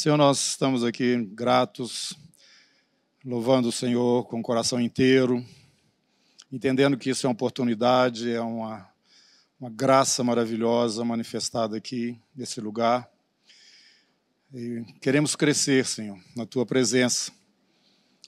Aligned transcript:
Senhor, 0.00 0.16
nós 0.16 0.50
estamos 0.50 0.84
aqui 0.84 1.16
gratos, 1.32 2.16
louvando 3.24 3.68
o 3.68 3.72
Senhor 3.72 4.28
com 4.28 4.38
o 4.38 4.42
coração 4.44 4.80
inteiro, 4.80 5.44
entendendo 6.52 6.96
que 6.96 7.10
isso 7.10 7.26
é 7.26 7.28
uma 7.28 7.32
oportunidade, 7.32 8.30
é 8.30 8.40
uma, 8.40 8.88
uma 9.60 9.68
graça 9.68 10.22
maravilhosa 10.22 11.04
manifestada 11.04 11.76
aqui 11.76 12.16
nesse 12.32 12.60
lugar. 12.60 13.10
E 14.54 14.84
queremos 15.00 15.34
crescer, 15.34 15.84
Senhor, 15.84 16.16
na 16.36 16.46
tua 16.46 16.64
presença. 16.64 17.32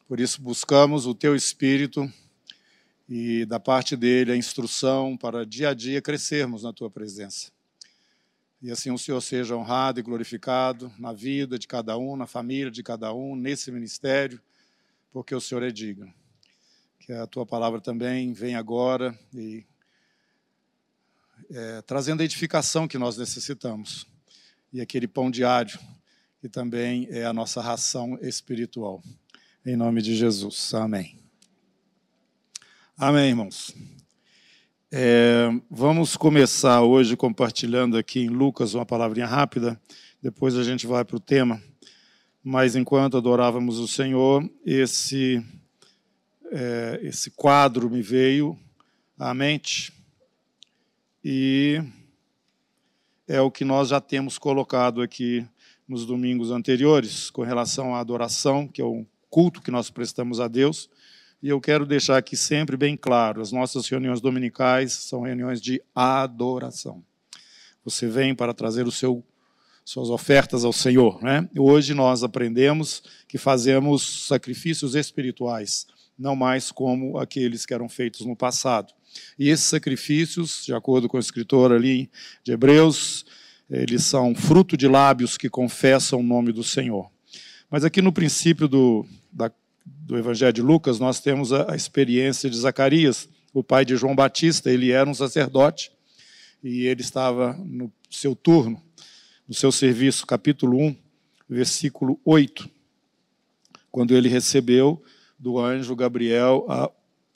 Por 0.09 0.18
isso 0.18 0.43
buscamos 0.43 1.07
o 1.07 1.14
teu 1.14 1.37
espírito 1.37 2.12
e 3.09 3.45
da 3.45 3.61
parte 3.61 3.95
dele 3.95 4.32
a 4.32 4.37
instrução 4.37 5.16
para 5.16 5.46
dia 5.46 5.68
a 5.68 5.75
dia 5.75 6.02
crescermos 6.02 6.64
na 6.64 6.73
tua 6.73 6.91
presença. 6.91 7.52
E 8.62 8.70
assim 8.70 8.90
o 8.90 8.98
Senhor 8.98 9.20
seja 9.20 9.56
honrado 9.56 10.00
e 10.00 10.02
glorificado 10.02 10.92
na 10.98 11.12
vida 11.12 11.59
de 11.59 11.66
cada 11.66 11.96
um, 11.96 12.14
na 12.14 12.27
família 12.27 12.70
de 12.70 12.82
cada 12.82 13.12
um, 13.14 13.34
nesse 13.34 13.73
ministério, 13.73 14.41
porque 15.10 15.34
o 15.34 15.41
Senhor 15.41 15.62
é 15.62 15.70
digno. 15.70 16.12
Que 16.98 17.12
a 17.12 17.27
tua 17.27 17.46
palavra 17.46 17.80
também 17.80 18.33
venha 18.34 18.59
agora 18.59 19.19
e 19.34 19.64
é, 21.50 21.83
trazendo 21.83 22.20
a 22.20 22.24
edificação 22.24 22.86
que 22.86 22.98
nós 22.98 23.16
necessitamos 23.16 24.06
e 24.72 24.80
aquele 24.80 25.08
pão 25.08 25.30
diário 25.30 25.78
que 26.41 26.48
também 26.48 27.06
é 27.11 27.24
a 27.24 27.33
nossa 27.33 27.61
ração 27.61 28.19
espiritual. 28.22 29.02
Em 29.64 29.77
nome 29.77 30.00
de 30.00 30.14
Jesus. 30.14 30.72
Amém. 30.74 31.19
Amém, 32.97 33.28
irmãos. 33.28 33.74
É, 34.92 35.48
vamos 35.70 36.16
começar 36.16 36.82
hoje 36.82 37.16
compartilhando 37.16 37.96
aqui 37.96 38.22
em 38.22 38.28
Lucas 38.28 38.74
uma 38.74 38.84
palavrinha 38.84 39.24
rápida, 39.24 39.80
depois 40.20 40.56
a 40.56 40.64
gente 40.64 40.84
vai 40.84 41.04
para 41.04 41.16
o 41.16 41.20
tema. 41.20 41.62
Mas 42.42 42.74
enquanto 42.74 43.16
adorávamos 43.16 43.78
o 43.78 43.86
Senhor, 43.86 44.50
esse, 44.66 45.40
é, 46.50 46.98
esse 47.05 47.30
quadro 47.30 47.88
me 47.88 48.02
veio 48.02 48.58
à 49.16 49.32
mente 49.32 49.92
e 51.25 51.80
é 53.28 53.41
o 53.41 53.48
que 53.48 53.64
nós 53.64 53.91
já 53.91 54.00
temos 54.00 54.38
colocado 54.38 55.02
aqui 55.02 55.47
nos 55.86 56.04
domingos 56.04 56.50
anteriores, 56.50 57.30
com 57.30 57.42
relação 57.42 57.94
à 57.94 58.00
adoração, 58.00 58.66
que 58.66 58.82
é 58.82 58.84
o 58.84 59.06
culto 59.28 59.62
que 59.62 59.70
nós 59.70 59.88
prestamos 59.88 60.41
a 60.41 60.48
Deus 60.48 60.91
e 61.42 61.48
eu 61.48 61.60
quero 61.60 61.86
deixar 61.86 62.19
aqui 62.19 62.36
sempre 62.36 62.77
bem 62.77 62.96
claro: 62.96 63.41
as 63.41 63.52
nossas 63.52 63.88
reuniões 63.88 64.20
dominicais 64.20 64.92
são 64.92 65.22
reuniões 65.22 65.60
de 65.60 65.82
adoração. 65.94 67.02
Você 67.84 68.06
vem 68.06 68.34
para 68.34 68.52
trazer 68.52 68.86
o 68.86 68.92
seu 68.92 69.24
suas 69.82 70.10
ofertas 70.10 70.64
ao 70.64 70.72
Senhor, 70.72 71.20
né? 71.22 71.48
Hoje 71.58 71.94
nós 71.94 72.22
aprendemos 72.22 73.02
que 73.27 73.38
fazemos 73.38 74.28
sacrifícios 74.28 74.94
espirituais, 74.94 75.86
não 76.16 76.36
mais 76.36 76.70
como 76.70 77.19
aqueles 77.19 77.66
que 77.66 77.75
eram 77.75 77.88
feitos 77.88 78.25
no 78.25 78.36
passado. 78.36 78.92
E 79.36 79.48
esses 79.48 79.66
sacrifícios, 79.66 80.64
de 80.64 80.72
acordo 80.72 81.08
com 81.08 81.16
o 81.16 81.20
escritor 81.20 81.72
ali 81.72 82.08
de 82.44 82.52
Hebreus, 82.52 83.27
eles 83.69 84.04
são 84.04 84.32
fruto 84.32 84.77
de 84.77 84.86
lábios 84.86 85.36
que 85.36 85.48
confessam 85.48 86.20
o 86.20 86.22
nome 86.22 86.52
do 86.52 86.62
Senhor. 86.62 87.10
Mas 87.69 87.84
aqui 87.84 88.00
no 88.00 88.12
princípio 88.12 88.69
do, 88.69 89.04
da 89.32 89.50
do 90.10 90.19
Evangelho 90.19 90.52
de 90.52 90.62
Lucas, 90.62 90.98
nós 90.98 91.20
temos 91.20 91.52
a, 91.52 91.72
a 91.72 91.77
experiência 91.77 92.50
de 92.50 92.56
Zacarias, 92.56 93.28
o 93.52 93.62
pai 93.62 93.84
de 93.84 93.97
João 93.97 94.14
Batista. 94.14 94.70
Ele 94.70 94.91
era 94.91 95.08
um 95.08 95.14
sacerdote 95.14 95.92
e 96.62 96.86
ele 96.86 97.00
estava 97.00 97.55
no 97.64 97.92
seu 98.10 98.34
turno, 98.34 98.82
no 99.48 99.55
seu 99.55 99.70
serviço, 99.72 100.27
capítulo 100.27 100.78
1, 100.78 100.97
versículo 101.48 102.20
8, 102.24 102.69
quando 103.91 104.14
ele 104.16 104.28
recebeu 104.28 105.02
do 105.38 105.58
anjo 105.58 105.97
Gabriel 105.97 106.66
a, 106.69 106.91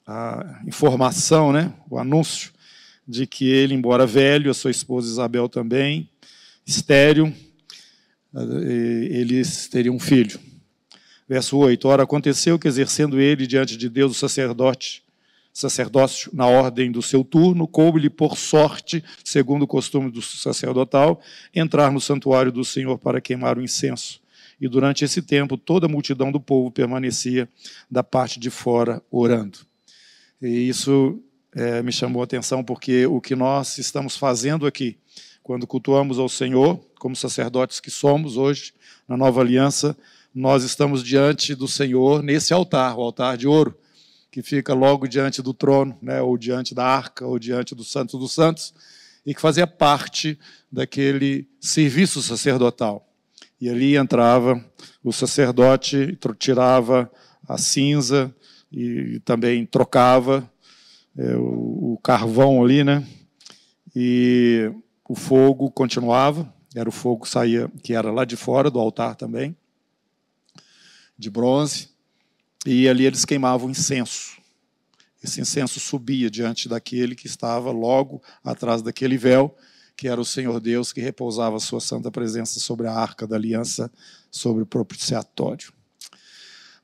a 0.07 0.61
informação, 0.67 1.51
né, 1.51 1.73
o 1.89 1.97
anúncio 1.97 2.53
de 3.07 3.27
que 3.27 3.45
ele, 3.45 3.73
embora 3.73 4.05
velho, 4.05 4.49
a 4.49 4.53
sua 4.53 4.71
esposa 4.71 5.11
Isabel 5.11 5.47
também, 5.47 6.09
estéril, 6.65 7.33
eh, 8.33 9.07
eles 9.11 9.67
teriam 9.67 9.95
um 9.95 9.99
filho. 9.99 10.39
Verso 11.27 11.57
8: 11.57 11.87
Ora, 11.87 12.03
aconteceu 12.03 12.59
que, 12.59 12.67
exercendo 12.67 13.19
ele 13.19 13.47
diante 13.47 13.75
de 13.75 13.89
Deus 13.89 14.11
o 14.11 14.19
sacerdote, 14.19 15.03
sacerdócio 15.51 16.29
na 16.33 16.45
ordem 16.45 16.91
do 16.91 17.01
seu 17.01 17.23
turno, 17.23 17.65
coube-lhe 17.65 18.09
por 18.09 18.37
sorte, 18.37 19.01
segundo 19.23 19.63
o 19.63 19.67
costume 19.67 20.11
do 20.11 20.21
sacerdotal, 20.21 21.21
entrar 21.53 21.91
no 21.91 22.01
santuário 22.01 22.51
do 22.51 22.65
Senhor 22.65 22.97
para 22.99 23.21
queimar 23.21 23.57
o 23.57 23.63
incenso. 23.63 24.19
E 24.59 24.67
durante 24.67 25.05
esse 25.05 25.21
tempo, 25.21 25.57
toda 25.57 25.85
a 25.85 25.89
multidão 25.89 26.29
do 26.29 26.41
povo 26.41 26.69
permanecia 26.69 27.47
da 27.89 28.03
parte 28.03 28.37
de 28.39 28.49
fora 28.49 29.01
orando. 29.09 29.59
E 30.41 30.67
isso 30.67 31.21
é, 31.55 31.81
me 31.81 31.91
chamou 31.91 32.21
a 32.21 32.25
atenção, 32.25 32.61
porque 32.61 33.05
o 33.05 33.21
que 33.21 33.35
nós 33.35 33.77
estamos 33.77 34.17
fazendo 34.17 34.67
aqui, 34.67 34.97
quando 35.41 35.65
cultuamos 35.65 36.19
ao 36.19 36.27
Senhor, 36.27 36.79
como 36.99 37.15
sacerdotes 37.15 37.79
que 37.79 37.89
somos 37.89 38.35
hoje, 38.35 38.73
na 39.07 39.15
nova 39.15 39.39
aliança, 39.39 39.95
nós 40.35 40.65
estamos 40.65 41.01
diante 41.01 41.55
do 41.55 41.65
Senhor 41.65 42.21
nesse 42.21 42.53
altar, 42.53 42.97
o 42.97 43.01
altar 43.01 43.37
de 43.37 43.47
ouro, 43.47 43.73
que 44.29 44.41
fica 44.41 44.73
logo 44.73 45.07
diante 45.07 45.41
do 45.41 45.53
trono, 45.53 45.97
né, 46.01 46.21
ou 46.21 46.37
diante 46.37 46.75
da 46.75 46.85
arca, 46.85 47.25
ou 47.25 47.39
diante 47.39 47.73
do 47.73 47.85
Santo 47.85 48.17
dos 48.17 48.33
Santos, 48.33 48.73
e 49.25 49.33
que 49.33 49.39
fazia 49.39 49.65
parte 49.65 50.37
daquele 50.69 51.47
serviço 51.61 52.21
sacerdotal. 52.21 53.07
E 53.61 53.69
ali 53.69 53.95
entrava 53.95 54.61
o 55.01 55.13
sacerdote, 55.13 56.19
tirava 56.37 57.09
a 57.47 57.57
cinza 57.57 58.35
e 58.69 59.21
também 59.23 59.65
trocava 59.65 60.51
é, 61.17 61.33
o, 61.37 61.93
o 61.93 61.99
carvão 62.03 62.61
ali, 62.61 62.83
né? 62.83 63.07
E 63.95 64.69
o 65.07 65.15
fogo 65.15 65.71
continuava, 65.71 66.53
era 66.75 66.89
o 66.89 66.91
fogo 66.91 67.23
que 67.23 67.29
saía, 67.29 67.71
que 67.81 67.93
era 67.93 68.11
lá 68.11 68.25
de 68.25 68.35
fora 68.35 68.69
do 68.69 68.79
altar 68.79 69.15
também 69.15 69.55
de 71.17 71.29
bronze, 71.29 71.89
e 72.65 72.89
ali 72.89 73.05
eles 73.05 73.25
queimavam 73.25 73.69
incenso. 73.69 74.37
Esse 75.23 75.41
incenso 75.41 75.79
subia 75.79 76.29
diante 76.29 76.69
daquele 76.69 77.15
que 77.15 77.27
estava 77.27 77.71
logo 77.71 78.21
atrás 78.43 78.81
daquele 78.81 79.17
véu, 79.17 79.55
que 79.95 80.07
era 80.07 80.19
o 80.19 80.25
Senhor 80.25 80.59
Deus 80.59 80.91
que 80.91 81.01
repousava 81.01 81.55
a 81.55 81.59
sua 81.59 81.79
santa 81.79 82.11
presença 82.11 82.59
sobre 82.59 82.87
a 82.87 82.93
arca 82.93 83.25
da 83.25 83.35
aliança, 83.35 83.91
sobre 84.29 84.63
o 84.63 84.65
propiciatório. 84.65 85.73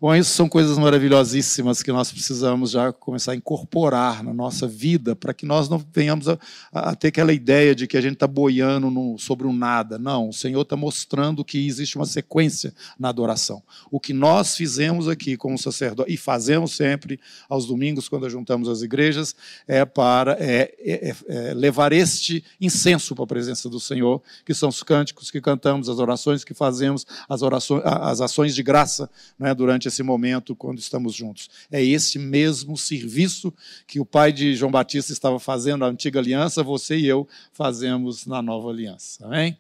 Bom, 0.02 0.16
isso 0.16 0.32
são 0.32 0.50
coisas 0.50 0.80
maravilhosíssimas 0.80 1.84
que 1.84 1.92
nós 1.92 2.12
precisamos 2.12 2.72
já 2.72 2.92
começar 2.92 3.34
a 3.34 3.36
incorporar 3.36 4.24
na 4.24 4.34
nossa 4.34 4.68
vida, 4.68 5.16
para 5.16 5.32
que 5.32 5.46
nós 5.46 5.70
não 5.70 5.78
venhamos 5.94 6.28
a, 6.28 6.40
a, 6.74 6.96
ter 6.96 7.10
aquela 7.10 7.32
ideia 7.32 7.76
de 7.76 7.86
que 7.86 7.96
a 7.96 8.02
gente 8.02 8.14
está 8.14 8.26
boiando 8.26 8.90
no, 8.90 9.20
sobre 9.20 9.46
um 9.46 9.54
nada. 9.54 10.00
Não, 10.00 10.30
o 10.30 10.34
Senhor 10.34 10.64
está 10.64 10.76
mostrando 10.76 11.46
que 11.46 11.68
existe 11.68 11.98
uma 11.98 12.08
sequência 12.08 12.74
na 12.98 13.10
adoração. 13.10 13.62
O 13.92 14.00
que 14.00 14.12
nós 14.12 14.56
fizemos 14.56 15.08
aqui 15.08 15.38
como 15.38 15.56
sacerdote, 15.56 16.12
e 16.12 16.18
fazemos 16.18 16.76
sempre 16.76 17.20
aos 17.48 17.68
domingos, 17.68 18.10
quando 18.10 18.28
juntamos 18.28 18.70
as 18.70 18.82
igrejas, 18.82 19.36
é 19.68 19.86
para 19.86 20.36
é, 20.40 20.74
é, 20.80 21.10
é, 21.10 21.16
é 21.28 21.54
levar 21.54 21.94
este 21.94 22.44
incenso 22.60 23.14
para 23.14 23.26
a 23.26 23.28
presença 23.28 23.70
do 23.70 23.80
Senhor, 23.80 24.20
que 24.44 24.56
são 24.56 24.70
os 24.70 24.82
cânticos 24.82 25.30
que 25.30 25.40
cantamos, 25.40 25.88
as 25.88 26.00
orações 26.00 26.44
que 26.44 26.56
fazemos, 26.56 27.06
as, 27.30 27.44
orações, 27.44 27.84
as 27.86 28.20
ações 28.20 28.56
de 28.56 28.64
graça 28.64 29.08
né, 29.38 29.54
durante 29.54 29.91
esse 29.92 30.02
momento 30.02 30.56
quando 30.56 30.80
estamos 30.80 31.14
juntos. 31.14 31.50
É 31.70 31.84
esse 31.84 32.18
mesmo 32.18 32.78
serviço 32.78 33.54
que 33.86 34.00
o 34.00 34.06
pai 34.06 34.32
de 34.32 34.56
João 34.56 34.72
Batista 34.72 35.12
estava 35.12 35.40
fazendo 35.40 35.82
na 35.82 35.88
antiga 35.88 36.20
aliança, 36.20 36.64
você 36.64 36.98
e 36.98 37.06
eu 37.06 37.28
fazemos 37.54 38.26
na 38.26 38.42
nova 38.42 38.70
aliança. 38.70 39.26
Amém? 39.26 39.58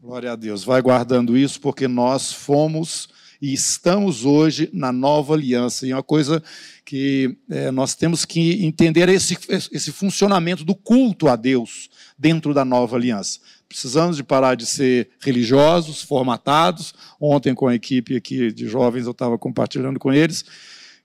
Glória 0.00 0.32
a 0.32 0.36
Deus. 0.36 0.64
Vai 0.64 0.82
guardando 0.82 1.36
isso, 1.36 1.60
porque 1.60 1.86
nós 1.86 2.32
fomos 2.32 3.08
e 3.40 3.52
estamos 3.52 4.24
hoje 4.24 4.70
na 4.72 4.92
nova 4.92 5.34
aliança. 5.34 5.86
E 5.86 5.90
é 5.90 5.96
uma 5.96 6.02
coisa 6.02 6.42
que 6.84 7.36
é, 7.50 7.70
nós 7.70 7.94
temos 7.94 8.24
que 8.24 8.64
entender 8.64 9.08
esse, 9.08 9.36
esse 9.48 9.92
funcionamento 9.92 10.64
do 10.64 10.74
culto 10.74 11.28
a 11.28 11.36
Deus 11.36 11.90
dentro 12.18 12.54
da 12.54 12.64
nova 12.64 12.96
aliança. 12.96 13.40
Precisamos 13.72 14.18
de 14.18 14.22
parar 14.22 14.54
de 14.54 14.66
ser 14.66 15.08
religiosos, 15.18 16.02
formatados. 16.02 16.92
Ontem, 17.18 17.54
com 17.54 17.66
a 17.66 17.74
equipe 17.74 18.14
aqui 18.14 18.52
de 18.52 18.68
jovens, 18.68 19.06
eu 19.06 19.12
estava 19.12 19.38
compartilhando 19.38 19.98
com 19.98 20.12
eles, 20.12 20.44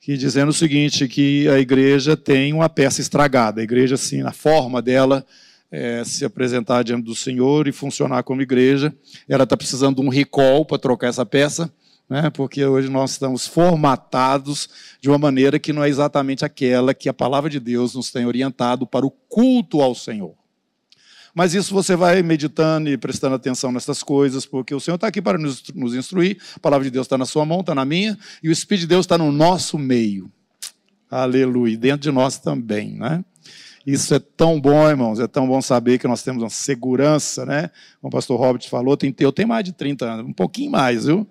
que 0.02 0.18
dizendo 0.18 0.50
o 0.50 0.54
seguinte, 0.54 1.08
que 1.08 1.48
a 1.48 1.60
igreja 1.60 2.18
tem 2.18 2.52
uma 2.52 2.68
peça 2.68 3.00
estragada. 3.00 3.62
A 3.62 3.64
igreja, 3.64 3.96
assim, 3.96 4.22
na 4.22 4.34
forma 4.34 4.82
dela, 4.82 5.26
é, 5.72 6.04
se 6.04 6.26
apresentar 6.26 6.84
diante 6.84 7.06
do 7.06 7.16
Senhor 7.16 7.70
e 7.70 7.72
funcionar 7.72 8.24
como 8.24 8.42
igreja, 8.42 8.94
ela 9.30 9.46
está 9.46 9.56
precisando 9.56 10.02
de 10.02 10.06
um 10.06 10.10
recall 10.10 10.66
para 10.66 10.78
trocar 10.78 11.08
essa 11.08 11.26
peça, 11.26 11.72
né, 12.10 12.30
porque 12.30 12.66
hoje 12.66 12.90
nós 12.90 13.12
estamos 13.12 13.48
formatados 13.48 14.70
de 15.00 15.08
uma 15.08 15.18
maneira 15.18 15.58
que 15.58 15.72
não 15.72 15.86
é 15.86 15.88
exatamente 15.88 16.44
aquela 16.44 16.94
que 16.94 17.08
a 17.08 17.14
palavra 17.14 17.50
de 17.50 17.62
Deus 17.62 17.96
nos 17.96 18.12
tem 18.12 18.26
orientado 18.26 18.86
para 18.86 19.06
o 19.06 19.12
culto 19.12 19.82
ao 19.82 19.96
Senhor. 19.96 20.36
Mas 21.38 21.54
isso 21.54 21.72
você 21.72 21.96
vai 21.96 22.24
meditando 22.24 22.90
e 22.90 22.98
prestando 22.98 23.36
atenção 23.36 23.72
nessas 23.72 24.02
coisas, 24.02 24.44
porque 24.44 24.74
o 24.74 24.80
Senhor 24.80 24.96
está 24.96 25.06
aqui 25.06 25.22
para 25.22 25.38
nos, 25.38 25.62
instruir, 25.94 26.42
a 26.56 26.60
palavra 26.60 26.86
de 26.86 26.90
Deus 26.90 27.06
está 27.06 27.16
na 27.16 27.28
sua 27.28 27.46
mão, 27.46 27.60
está 27.60 27.76
na 27.76 27.86
minha, 27.86 28.18
e 28.42 28.50
o 28.50 28.52
Espírito 28.52 28.82
de 28.82 28.88
Deus 28.88 29.06
está 29.06 29.20
no 29.20 29.32
nosso 29.32 29.78
meio. 29.78 30.32
Aleluia. 31.08 31.78
Dentro 31.78 32.00
de 32.00 32.12
nós 32.12 32.40
também, 32.40 32.96
né? 32.96 33.24
Isso 33.86 34.16
é 34.16 34.20
tão 34.20 34.60
bom, 34.60 34.90
irmãos, 34.90 35.20
é 35.20 35.28
tão 35.28 35.48
bom 35.48 35.62
saber 35.62 36.00
que 36.00 36.08
nós 36.08 36.24
temos 36.24 36.42
uma 36.42 36.50
segurança, 36.50 37.46
né? 37.46 37.70
Como 38.02 38.10
o 38.10 38.12
pastor 38.12 38.40
Robert 38.40 38.68
falou, 38.68 38.98
tem, 38.98 39.14
eu 39.20 39.32
tenho 39.32 39.48
mais 39.48 39.64
de 39.64 39.74
30 39.74 40.06
anos, 40.06 40.26
um 40.26 40.34
pouquinho 40.34 40.72
mais, 40.72 41.06
viu? 41.06 41.28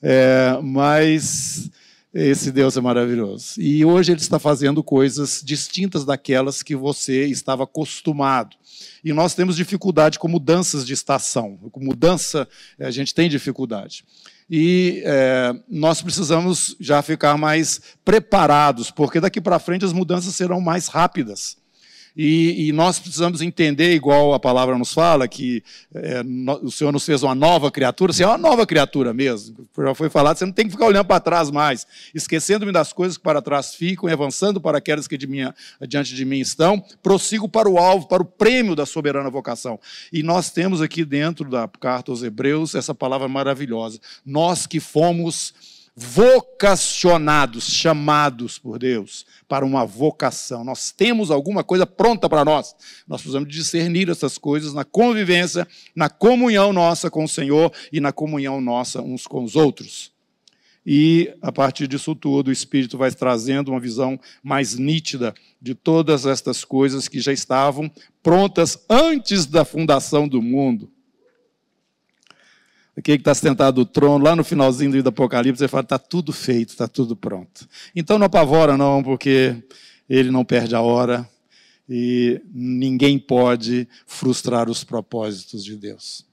É, 0.00 0.60
mas 0.62 1.72
esse 2.14 2.52
Deus 2.52 2.76
é 2.76 2.80
maravilhoso. 2.80 3.60
E 3.60 3.84
hoje 3.84 4.12
ele 4.12 4.20
está 4.20 4.38
fazendo 4.38 4.82
coisas 4.82 5.42
distintas 5.44 6.04
daquelas 6.04 6.62
que 6.62 6.76
você 6.76 7.26
estava 7.26 7.64
acostumado. 7.64 8.56
E 9.04 9.12
nós 9.12 9.34
temos 9.34 9.56
dificuldade 9.56 10.18
com 10.18 10.28
mudanças 10.28 10.86
de 10.86 10.92
estação. 10.92 11.56
Com 11.72 11.80
mudança, 11.80 12.48
a 12.78 12.90
gente 12.90 13.12
tem 13.14 13.28
dificuldade 13.28 14.04
e 14.48 15.02
é, 15.04 15.54
nós 15.68 16.02
precisamos 16.02 16.76
já 16.78 17.00
ficar 17.02 17.36
mais 17.38 17.80
preparados, 18.04 18.90
porque 18.90 19.20
daqui 19.20 19.40
para 19.40 19.58
frente 19.58 19.84
as 19.84 19.92
mudanças 19.92 20.34
serão 20.34 20.60
mais 20.60 20.88
rápidas. 20.88 21.56
E, 22.16 22.68
e, 22.68 22.72
nós 22.72 23.00
precisamos 23.00 23.40
entender, 23.40 23.92
igual 23.92 24.34
a 24.34 24.38
palavra 24.38 24.78
nos 24.78 24.92
fala, 24.92 25.26
que 25.26 25.64
é, 25.92 26.22
no, 26.22 26.66
o 26.66 26.70
Senhor 26.70 26.92
nos 26.92 27.04
fez 27.04 27.24
uma 27.24 27.34
nova 27.34 27.72
criatura. 27.72 28.12
Você 28.12 28.22
é 28.22 28.26
uma 28.26 28.38
nova 28.38 28.64
criatura 28.64 29.12
mesmo. 29.12 29.66
Já 29.76 29.94
foi 29.94 30.08
falado, 30.08 30.36
você 30.36 30.46
não 30.46 30.52
tem 30.52 30.66
que 30.66 30.70
ficar 30.70 30.86
olhando 30.86 31.06
para 31.06 31.18
trás 31.18 31.50
mais, 31.50 31.84
esquecendo-me 32.14 32.70
das 32.70 32.92
coisas 32.92 33.16
que 33.16 33.22
para 33.24 33.42
trás 33.42 33.74
ficam 33.74 34.08
e 34.08 34.12
avançando 34.12 34.60
para 34.60 34.78
aquelas 34.78 35.08
que 35.08 35.18
de 35.18 35.26
minha, 35.26 35.52
diante 35.88 36.14
de 36.14 36.24
mim 36.24 36.38
estão. 36.38 36.84
Prossigo 37.02 37.48
para 37.48 37.68
o 37.68 37.78
alvo, 37.78 38.06
para 38.06 38.22
o 38.22 38.26
prêmio 38.26 38.76
da 38.76 38.86
soberana 38.86 39.28
vocação. 39.28 39.80
E 40.12 40.22
nós 40.22 40.50
temos 40.50 40.80
aqui 40.80 41.04
dentro 41.04 41.50
da 41.50 41.66
carta 41.66 42.12
aos 42.12 42.22
Hebreus 42.22 42.76
essa 42.76 42.94
palavra 42.94 43.26
maravilhosa. 43.26 43.98
Nós 44.24 44.66
que 44.68 44.78
fomos 44.78 45.52
vocacionados, 45.96 47.70
chamados 47.70 48.58
por 48.58 48.78
Deus 48.78 49.24
para 49.46 49.64
uma 49.64 49.86
vocação. 49.86 50.64
Nós 50.64 50.90
temos 50.90 51.30
alguma 51.30 51.62
coisa 51.62 51.86
pronta 51.86 52.28
para 52.28 52.44
nós. 52.44 52.74
Nós 53.06 53.20
precisamos 53.20 53.48
discernir 53.48 54.08
essas 54.08 54.36
coisas 54.36 54.74
na 54.74 54.84
convivência, 54.84 55.66
na 55.94 56.08
comunhão 56.08 56.72
nossa 56.72 57.10
com 57.10 57.24
o 57.24 57.28
Senhor 57.28 57.72
e 57.92 58.00
na 58.00 58.12
comunhão 58.12 58.60
nossa 58.60 59.00
uns 59.00 59.26
com 59.26 59.44
os 59.44 59.54
outros. 59.54 60.12
E 60.86 61.32
a 61.40 61.50
partir 61.50 61.86
disso 61.86 62.14
tudo, 62.14 62.48
o 62.48 62.52
Espírito 62.52 62.98
vai 62.98 63.10
trazendo 63.10 63.70
uma 63.70 63.80
visão 63.80 64.20
mais 64.42 64.74
nítida 64.74 65.32
de 65.62 65.74
todas 65.74 66.26
estas 66.26 66.62
coisas 66.64 67.08
que 67.08 67.20
já 67.20 67.32
estavam 67.32 67.90
prontas 68.22 68.78
antes 68.90 69.46
da 69.46 69.64
fundação 69.64 70.28
do 70.28 70.42
mundo 70.42 70.90
aquele 72.96 73.18
que 73.18 73.22
está 73.22 73.34
sentado 73.34 73.78
no 73.78 73.86
trono, 73.86 74.24
lá 74.24 74.36
no 74.36 74.44
finalzinho 74.44 75.02
do 75.02 75.08
Apocalipse, 75.08 75.62
ele 75.62 75.68
fala: 75.68 75.82
está 75.82 75.98
tudo 75.98 76.32
feito, 76.32 76.70
está 76.70 76.86
tudo 76.86 77.16
pronto. 77.16 77.68
Então 77.94 78.18
não 78.18 78.26
apavora, 78.26 78.76
não, 78.76 79.02
porque 79.02 79.56
ele 80.08 80.30
não 80.30 80.44
perde 80.44 80.74
a 80.74 80.80
hora 80.80 81.28
e 81.88 82.40
ninguém 82.52 83.18
pode 83.18 83.86
frustrar 84.06 84.70
os 84.70 84.84
propósitos 84.84 85.64
de 85.64 85.76
Deus. 85.76 86.24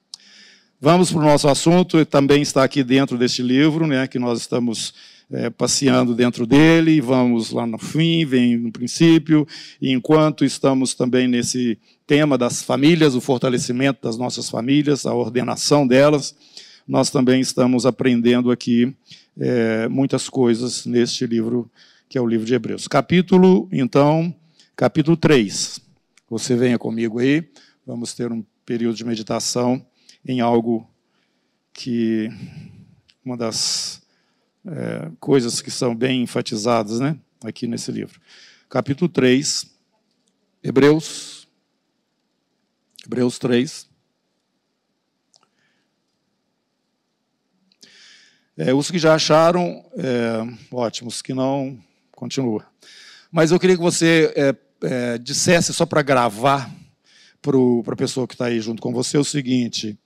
Vamos 0.79 1.11
para 1.11 1.19
o 1.19 1.23
nosso 1.23 1.47
assunto, 1.47 2.03
também 2.05 2.41
está 2.41 2.63
aqui 2.63 2.83
dentro 2.83 3.17
deste 3.17 3.43
livro, 3.43 3.85
né, 3.85 4.07
que 4.07 4.17
nós 4.17 4.39
estamos 4.39 4.93
é, 5.29 5.49
passeando 5.49 6.15
dentro 6.15 6.47
dele, 6.47 6.99
vamos 6.99 7.51
lá 7.51 7.67
no 7.67 7.77
fim, 7.77 8.25
vem 8.25 8.57
no 8.57 8.71
princípio, 8.71 9.47
e 9.79 9.91
enquanto 9.91 10.43
estamos 10.43 10.93
também 10.93 11.27
nesse 11.27 11.77
tema 12.07 12.37
das 12.37 12.63
famílias, 12.63 13.13
o 13.15 13.21
fortalecimento 13.21 14.01
das 14.01 14.17
nossas 14.17 14.49
famílias, 14.49 15.05
a 15.05 15.13
ordenação 15.13 15.85
delas, 15.85 16.35
nós 16.87 17.09
também 17.09 17.41
estamos 17.41 17.85
aprendendo 17.85 18.51
aqui 18.51 18.95
é, 19.39 19.87
muitas 19.87 20.29
coisas 20.29 20.85
neste 20.85 21.25
livro, 21.25 21.69
que 22.09 22.17
é 22.17 22.21
o 22.21 22.27
livro 22.27 22.45
de 22.45 22.53
Hebreus. 22.53 22.87
Capítulo, 22.87 23.69
então, 23.71 24.33
capítulo 24.75 25.15
3. 25.15 25.79
Você 26.29 26.55
venha 26.55 26.77
comigo 26.77 27.19
aí, 27.19 27.49
vamos 27.85 28.13
ter 28.13 28.31
um 28.31 28.43
período 28.65 28.95
de 28.95 29.05
meditação 29.05 29.85
em 30.25 30.39
algo 30.39 30.87
que 31.73 32.29
uma 33.23 33.37
das 33.37 34.01
é, 34.65 35.11
coisas 35.19 35.61
que 35.61 35.71
são 35.71 35.95
bem 35.95 36.23
enfatizadas 36.23 36.99
né, 36.99 37.17
aqui 37.43 37.67
nesse 37.67 37.91
livro. 37.91 38.19
Capítulo 38.69 39.09
3, 39.09 39.69
Hebreus, 40.63 41.47
Hebreus 43.05 43.37
3. 43.39 43.90
É, 48.57 48.73
os 48.73 48.91
que 48.91 48.99
já 48.99 49.15
acharam, 49.15 49.83
é, 49.97 50.75
ótimos, 50.75 51.21
que 51.21 51.33
não, 51.33 51.79
continua. 52.11 52.65
Mas 53.31 53.51
eu 53.51 53.59
queria 53.59 53.77
que 53.77 53.81
você 53.81 54.33
é, 54.35 54.55
é 54.83 55.17
dissesse, 55.17 55.73
só 55.73 55.85
para 55.85 56.01
gravar, 56.01 56.69
para 57.41 57.93
a 57.93 57.95
pessoa 57.95 58.27
que 58.27 58.33
está 58.33 58.45
aí 58.45 58.59
junto 58.59 58.81
com 58.81 58.91
você, 58.91 59.17
o 59.17 59.23
seguinte: 59.23 59.97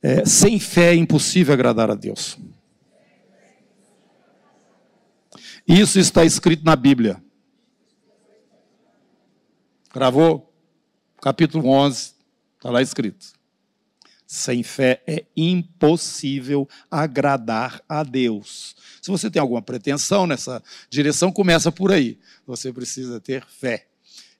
é, 0.00 0.24
sem 0.24 0.60
fé 0.60 0.92
é 0.92 0.94
impossível 0.94 1.52
agradar 1.52 1.90
a 1.90 1.94
Deus. 1.94 2.38
Isso 5.66 5.98
está 5.98 6.24
escrito 6.24 6.64
na 6.64 6.76
Bíblia. 6.76 7.22
Gravou? 9.92 10.52
Capítulo 11.20 11.68
11, 11.68 12.14
está 12.56 12.70
lá 12.70 12.80
escrito. 12.80 13.39
Sem 14.32 14.62
fé 14.62 15.02
é 15.08 15.24
impossível 15.36 16.68
agradar 16.88 17.82
a 17.88 18.04
Deus. 18.04 18.76
Se 19.02 19.10
você 19.10 19.28
tem 19.28 19.42
alguma 19.42 19.60
pretensão 19.60 20.24
nessa 20.24 20.62
direção, 20.88 21.32
começa 21.32 21.72
por 21.72 21.90
aí. 21.90 22.16
Você 22.46 22.72
precisa 22.72 23.20
ter 23.20 23.44
fé. 23.44 23.88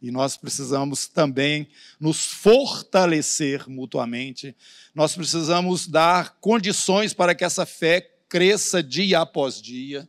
E 0.01 0.13
nós 0.13 0.37
precisamos 0.37 1.09
também 1.09 1.67
nos 1.99 2.25
fortalecer 2.25 3.69
mutuamente. 3.69 4.55
Nós 4.95 5.17
precisamos 5.17 5.89
dar 5.89 6.37
condições 6.41 7.13
para 7.13 7.35
que 7.35 7.45
essa 7.45 7.67
fé 7.67 8.01
cresça 8.29 8.81
dia 8.81 9.19
após 9.19 9.61
dia. 9.61 10.09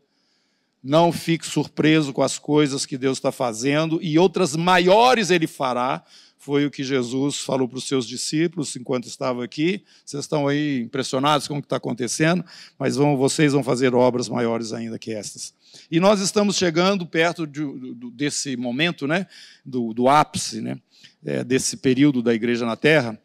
Não 0.84 1.12
fique 1.12 1.48
surpreso 1.48 2.14
com 2.14 2.22
as 2.22 2.38
coisas 2.38 2.86
que 2.86 3.00
Deus 3.00 3.18
está 3.18 3.32
fazendo 3.32 3.98
e 4.00 4.20
outras 4.20 4.56
maiores 4.56 5.32
Ele 5.32 5.48
fará, 5.48 6.06
foi 6.42 6.66
o 6.66 6.72
que 6.72 6.84
Jesus 6.84 7.38
falou 7.38 7.68
para 7.68 7.78
os 7.78 7.88
seus 7.88 8.08
discípulos 8.08 8.76
enquanto 8.76 9.08
estava 9.08 9.44
aqui. 9.44 9.84
Vocês 10.04 10.24
estão 10.24 10.48
aí 10.48 10.82
impressionados 10.82 11.48
com 11.48 11.60
o 11.60 11.62
que 11.62 11.68
está 11.68 11.76
acontecendo, 11.76 12.44
mas 12.80 12.96
vão, 12.96 13.16
vocês 13.16 13.54
vão 13.54 13.64
fazer 13.64 13.94
obras 13.94 14.28
maiores 14.28 14.74
ainda 14.74 14.98
que 14.98 15.14
estas. 15.14 15.54
E 15.90 16.00
nós 16.00 16.20
estamos 16.20 16.58
chegando 16.58 17.06
perto 17.06 17.46
de, 17.46 17.62
desse 18.16 18.58
momento, 18.58 19.06
né, 19.06 19.28
do, 19.64 19.94
do 19.94 20.10
ápice, 20.10 20.62
né, 20.62 20.80
é, 21.24 21.44
desse 21.44 21.78
período 21.78 22.24
da 22.24 22.34
igreja 22.34 22.66
na 22.66 22.76
Terra, 22.76 23.22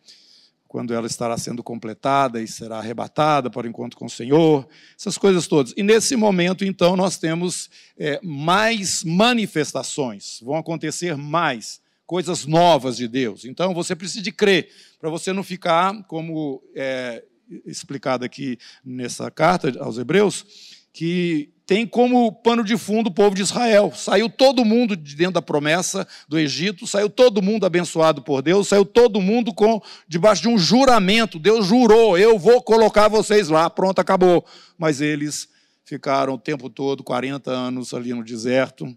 quando 0.69 0.93
ela 0.93 1.07
estará 1.07 1.39
sendo 1.39 1.63
completada 1.63 2.43
e 2.43 2.47
será 2.47 2.77
arrebatada 2.77 3.49
para 3.49 3.67
o 3.67 3.71
encontro 3.71 3.99
com 3.99 4.05
o 4.05 4.11
Senhor, 4.11 4.69
essas 4.95 5.17
coisas 5.17 5.47
todas. 5.47 5.73
E 5.75 5.83
nesse 5.83 6.17
momento, 6.17 6.67
então, 6.67 6.95
nós 6.95 7.17
temos 7.17 7.71
é, 7.99 8.21
mais 8.23 9.03
manifestações, 9.03 10.39
vão 10.43 10.57
acontecer 10.57 11.17
mais 11.17 11.81
coisas 12.07 12.47
novas 12.47 12.97
de 12.97 13.09
Deus. 13.09 13.45
Então 13.45 13.75
você 13.75 13.95
precisa 13.95 14.23
de 14.23 14.33
crer, 14.33 14.69
para 14.99 15.11
você 15.11 15.33
não 15.33 15.43
ficar, 15.43 16.03
como 16.05 16.63
é 16.75 17.23
explicado 17.65 18.25
aqui 18.25 18.59
nessa 18.85 19.31
carta 19.31 19.73
aos 19.81 19.99
Hebreus, 19.99 20.45
que 20.93 21.51
tem 21.67 21.85
como 21.85 22.31
pano 22.33 22.63
de 22.63 22.77
fundo 22.77 23.09
o 23.09 23.13
povo 23.13 23.35
de 23.35 23.43
Israel. 23.43 23.93
Saiu 23.95 24.31
todo 24.31 24.65
mundo 24.65 24.97
de 24.97 25.17
dentro 25.17 25.35
da 25.35 25.43
promessa 25.43 26.07
do 26.29 26.39
Egito, 26.39 26.87
saiu 26.87 27.11
todo 27.11 27.43
mundo 27.43 27.67
abençoado 27.67 28.23
por 28.23 28.41
Deus, 28.41 28.69
saiu 28.69 28.85
todo 28.85 29.21
mundo 29.21 29.53
com 29.53 29.83
debaixo 30.07 30.43
de 30.43 30.49
um 30.49 30.57
juramento. 30.57 31.41
Deus 31.41 31.67
jurou: 31.67 32.17
eu 32.17 32.39
vou 32.39 32.63
colocar 32.63 33.09
vocês 33.09 33.49
lá. 33.49 33.69
Pronto, 33.69 33.99
acabou. 33.99 34.47
Mas 34.79 35.01
eles 35.01 35.49
ficaram 35.85 36.35
o 36.35 36.39
tempo 36.39 36.71
todo, 36.71 37.03
40 37.03 37.51
anos 37.51 37.93
ali 37.93 38.15
no 38.15 38.25
deserto. 38.25 38.97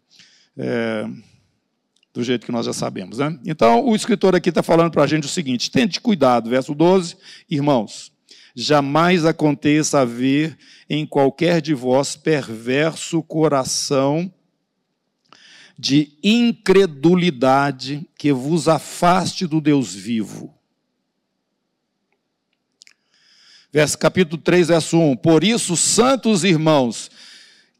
É, 0.55 1.05
do 2.19 2.23
jeito 2.23 2.45
que 2.45 2.51
nós 2.51 2.65
já 2.65 2.73
sabemos. 2.73 3.17
Né? 3.17 3.39
Então, 3.45 3.85
o 3.85 3.95
escritor 3.95 4.35
aqui 4.35 4.49
está 4.49 4.61
falando 4.61 4.91
para 4.91 5.03
a 5.03 5.07
gente 5.07 5.23
o 5.23 5.29
seguinte: 5.29 5.71
tente 5.71 6.01
cuidado, 6.01 6.49
verso 6.49 6.75
12, 6.75 7.15
irmãos, 7.49 8.11
jamais 8.53 9.25
aconteça 9.25 10.01
haver 10.01 10.57
em 10.89 11.05
qualquer 11.05 11.61
de 11.61 11.73
vós 11.73 12.15
perverso 12.15 13.23
coração 13.23 14.31
de 15.77 16.11
incredulidade 16.21 18.05
que 18.17 18.33
vos 18.33 18.67
afaste 18.67 19.47
do 19.47 19.61
Deus 19.61 19.95
vivo. 19.95 20.53
Verso 23.71 23.97
capítulo 23.97 24.41
3, 24.41 24.67
verso 24.67 24.99
1. 24.99 25.15
Por 25.17 25.41
isso, 25.41 25.77
santos 25.77 26.43
irmãos, 26.43 27.09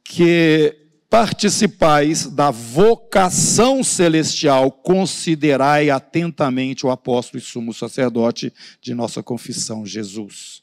que 0.02 0.79
participais 1.10 2.28
da 2.28 2.52
vocação 2.52 3.84
celestial, 3.84 4.72
considerai 4.72 5.90
atentamente 5.90 6.86
o 6.86 6.92
apóstolo 6.92 7.42
e 7.42 7.46
sumo 7.46 7.74
sacerdote 7.74 8.54
de 8.80 8.94
nossa 8.94 9.24
confissão, 9.24 9.86
Jesus. 9.86 10.62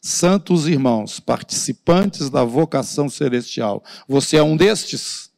Santos 0.00 0.66
irmãos, 0.66 1.20
participantes 1.20 2.30
da 2.30 2.44
vocação 2.44 3.08
celestial, 3.10 3.84
você 4.08 4.38
é 4.38 4.42
um 4.42 4.56
destes? 4.56 5.30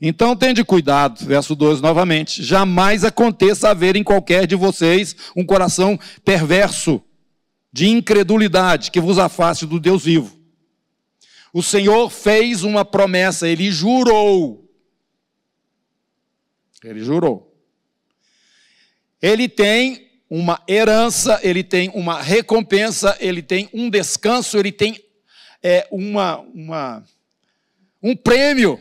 Então 0.00 0.36
tende 0.36 0.64
cuidado, 0.64 1.24
verso 1.24 1.54
12 1.54 1.80
novamente. 1.80 2.42
Jamais 2.42 3.04
aconteça 3.04 3.70
haver 3.70 3.96
em 3.96 4.02
qualquer 4.04 4.46
de 4.46 4.54
vocês 4.54 5.16
um 5.36 5.44
coração 5.44 5.98
perverso, 6.24 7.00
de 7.72 7.88
incredulidade, 7.88 8.90
que 8.90 9.00
vos 9.00 9.18
afaste 9.18 9.66
do 9.66 9.80
Deus 9.80 10.04
vivo. 10.04 10.33
O 11.54 11.62
Senhor 11.62 12.10
fez 12.10 12.64
uma 12.64 12.84
promessa, 12.84 13.48
ele 13.48 13.70
jurou. 13.70 14.68
Ele 16.82 16.98
jurou. 16.98 17.56
Ele 19.22 19.48
tem 19.48 20.10
uma 20.28 20.60
herança, 20.68 21.38
ele 21.44 21.62
tem 21.62 21.90
uma 21.90 22.20
recompensa, 22.20 23.16
ele 23.20 23.40
tem 23.40 23.70
um 23.72 23.88
descanso, 23.88 24.58
ele 24.58 24.72
tem 24.72 25.00
é, 25.62 25.86
uma, 25.92 26.40
uma, 26.40 27.04
um 28.02 28.16
prêmio 28.16 28.80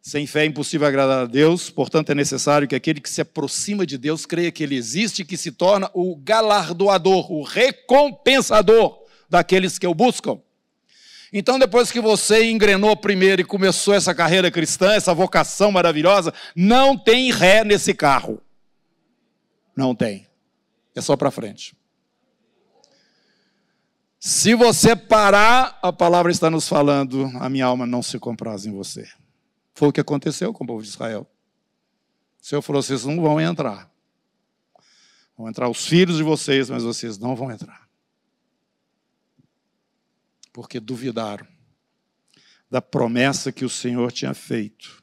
sem 0.00 0.26
fé 0.26 0.42
é 0.42 0.46
impossível 0.46 0.86
agradar 0.86 1.22
a 1.22 1.26
Deus, 1.26 1.70
portanto 1.70 2.10
é 2.10 2.14
necessário 2.14 2.68
que 2.68 2.74
aquele 2.74 3.00
que 3.00 3.08
se 3.08 3.22
aproxima 3.22 3.86
de 3.86 3.96
Deus 3.96 4.26
creia 4.26 4.52
que 4.52 4.62
ele 4.62 4.76
existe 4.76 5.22
e 5.22 5.24
que 5.24 5.36
se 5.36 5.50
torna 5.50 5.90
o 5.94 6.14
galardoador, 6.16 7.32
o 7.32 7.42
recompensador 7.42 9.03
daqueles 9.28 9.78
que 9.78 9.86
o 9.86 9.94
buscam. 9.94 10.40
Então, 11.32 11.58
depois 11.58 11.90
que 11.90 12.00
você 12.00 12.48
engrenou 12.48 12.96
primeiro 12.96 13.42
e 13.42 13.44
começou 13.44 13.92
essa 13.92 14.14
carreira 14.14 14.50
cristã, 14.50 14.92
essa 14.92 15.12
vocação 15.12 15.72
maravilhosa, 15.72 16.32
não 16.54 16.96
tem 16.96 17.32
ré 17.32 17.64
nesse 17.64 17.92
carro. 17.92 18.40
Não 19.76 19.94
tem. 19.94 20.28
É 20.94 21.00
só 21.00 21.16
para 21.16 21.32
frente. 21.32 21.76
Se 24.20 24.54
você 24.54 24.94
parar, 24.94 25.78
a 25.82 25.92
palavra 25.92 26.30
está 26.30 26.48
nos 26.48 26.68
falando: 26.68 27.30
a 27.40 27.48
minha 27.48 27.66
alma 27.66 27.84
não 27.84 28.02
se 28.02 28.18
compraz 28.18 28.64
em 28.64 28.72
você. 28.72 29.06
Foi 29.74 29.88
o 29.88 29.92
que 29.92 30.00
aconteceu 30.00 30.52
com 30.52 30.64
o 30.64 30.66
povo 30.66 30.82
de 30.82 30.88
Israel. 30.88 31.26
O 32.40 32.46
Senhor 32.46 32.62
falou: 32.62 32.80
vocês 32.80 33.04
não 33.04 33.20
vão 33.20 33.40
entrar. 33.40 33.90
Vão 35.36 35.48
entrar 35.48 35.68
os 35.68 35.84
filhos 35.84 36.16
de 36.16 36.22
vocês, 36.22 36.70
mas 36.70 36.84
vocês 36.84 37.18
não 37.18 37.34
vão 37.34 37.50
entrar. 37.50 37.83
Porque 40.54 40.78
duvidaram 40.78 41.44
da 42.70 42.80
promessa 42.80 43.50
que 43.50 43.64
o 43.64 43.68
Senhor 43.68 44.12
tinha 44.12 44.32
feito. 44.32 45.02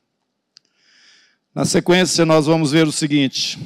Na 1.54 1.66
sequência, 1.66 2.26
nós 2.26 2.46
vamos 2.46 2.72
ver 2.72 2.88
o 2.88 2.92
seguinte: 2.92 3.60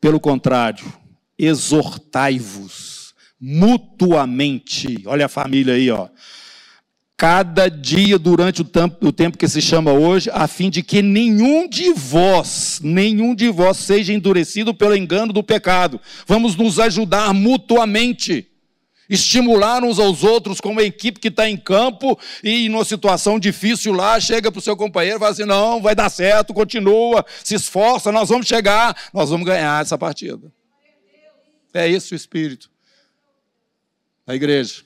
pelo 0.00 0.18
contrário, 0.18 0.90
exortai-vos 1.38 3.14
mutuamente. 3.38 5.02
Olha 5.04 5.26
a 5.26 5.28
família 5.28 5.74
aí, 5.74 5.90
ó 5.90 6.08
cada 7.16 7.68
dia 7.68 8.18
durante 8.18 8.60
o 8.60 8.64
tempo, 8.64 9.06
o 9.06 9.12
tempo 9.12 9.38
que 9.38 9.48
se 9.48 9.62
chama 9.62 9.92
hoje, 9.92 10.28
a 10.32 10.48
fim 10.48 10.68
de 10.68 10.82
que 10.82 11.00
nenhum 11.00 11.68
de 11.68 11.92
vós, 11.92 12.80
nenhum 12.82 13.34
de 13.34 13.48
vós 13.48 13.76
seja 13.76 14.12
endurecido 14.12 14.74
pelo 14.74 14.96
engano 14.96 15.32
do 15.32 15.42
pecado. 15.42 16.00
Vamos 16.26 16.56
nos 16.56 16.78
ajudar 16.80 17.32
mutuamente, 17.32 18.48
estimular 19.08 19.82
uns 19.82 19.98
aos 19.98 20.22
outros 20.22 20.60
como 20.60 20.80
a 20.80 20.84
equipe 20.84 21.20
que 21.20 21.28
está 21.28 21.48
em 21.48 21.56
campo 21.56 22.18
e 22.42 22.68
numa 22.68 22.84
situação 22.84 23.38
difícil 23.38 23.92
lá, 23.92 24.18
chega 24.18 24.50
para 24.50 24.58
o 24.58 24.62
seu 24.62 24.76
companheiro 24.76 25.18
e 25.18 25.20
fala 25.20 25.32
assim, 25.32 25.44
não, 25.44 25.80
vai 25.80 25.94
dar 25.94 26.08
certo, 26.08 26.54
continua, 26.54 27.24
se 27.42 27.54
esforça, 27.54 28.10
nós 28.12 28.28
vamos 28.28 28.46
chegar, 28.46 28.96
nós 29.12 29.30
vamos 29.30 29.46
ganhar 29.46 29.82
essa 29.82 29.98
partida. 29.98 30.52
É 31.72 31.88
isso 31.88 32.14
o 32.14 32.16
espírito 32.16 32.70
da 34.26 34.34
igreja. 34.34 34.82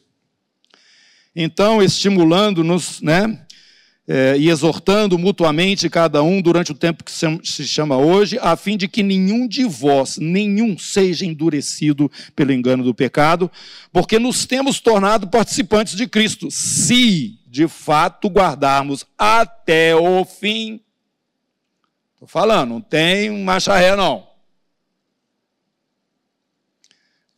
Então, 1.34 1.82
estimulando-nos, 1.82 3.00
né? 3.00 3.46
É, 4.10 4.38
e 4.38 4.48
exortando 4.48 5.18
mutuamente 5.18 5.90
cada 5.90 6.22
um 6.22 6.40
durante 6.40 6.72
o 6.72 6.74
tempo 6.74 7.04
que 7.04 7.12
se 7.12 7.68
chama 7.68 7.98
hoje, 7.98 8.38
a 8.40 8.56
fim 8.56 8.74
de 8.74 8.88
que 8.88 9.02
nenhum 9.02 9.46
de 9.46 9.64
vós, 9.64 10.16
nenhum 10.16 10.78
seja 10.78 11.26
endurecido 11.26 12.10
pelo 12.34 12.50
engano 12.50 12.82
do 12.82 12.94
pecado, 12.94 13.50
porque 13.92 14.18
nos 14.18 14.46
temos 14.46 14.80
tornado 14.80 15.28
participantes 15.28 15.94
de 15.94 16.06
Cristo, 16.06 16.50
se 16.50 17.38
de 17.46 17.68
fato 17.68 18.28
guardarmos 18.28 19.04
até 19.18 19.94
o 19.94 20.24
fim. 20.24 20.80
Estou 22.14 22.26
falando, 22.26 22.70
não 22.70 22.80
tem 22.80 23.30
marcha 23.44 23.76
ré, 23.76 23.94
não. 23.94 24.26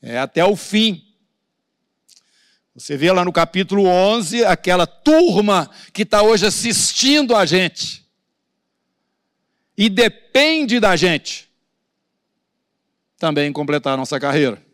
É 0.00 0.18
até 0.18 0.44
o 0.44 0.54
fim. 0.54 1.09
Você 2.80 2.96
vê 2.96 3.12
lá 3.12 3.26
no 3.26 3.30
capítulo 3.30 3.84
11 3.84 4.42
aquela 4.46 4.86
turma 4.86 5.70
que 5.92 6.00
está 6.00 6.22
hoje 6.22 6.46
assistindo 6.46 7.36
a 7.36 7.44
gente 7.44 8.06
e 9.76 9.90
depende 9.90 10.80
da 10.80 10.96
gente 10.96 11.50
também 13.18 13.52
completar 13.52 13.92
a 13.92 13.96
nossa 13.98 14.18
carreira. 14.18 14.64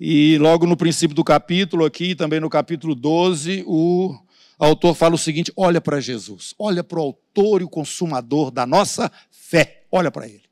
E 0.00 0.38
logo 0.38 0.64
no 0.64 0.74
princípio 0.74 1.14
do 1.14 1.22
capítulo, 1.22 1.84
aqui, 1.84 2.14
também 2.14 2.40
no 2.40 2.48
capítulo 2.48 2.94
12, 2.94 3.62
o 3.66 4.18
autor 4.58 4.94
fala 4.94 5.16
o 5.16 5.18
seguinte: 5.18 5.52
olha 5.54 5.82
para 5.82 6.00
Jesus, 6.00 6.54
olha 6.58 6.82
para 6.82 6.98
o 6.98 7.02
autor 7.02 7.60
e 7.60 7.64
o 7.64 7.68
consumador 7.68 8.50
da 8.50 8.64
nossa 8.64 9.12
fé, 9.30 9.84
olha 9.92 10.10
para 10.10 10.26
ele. 10.26 10.45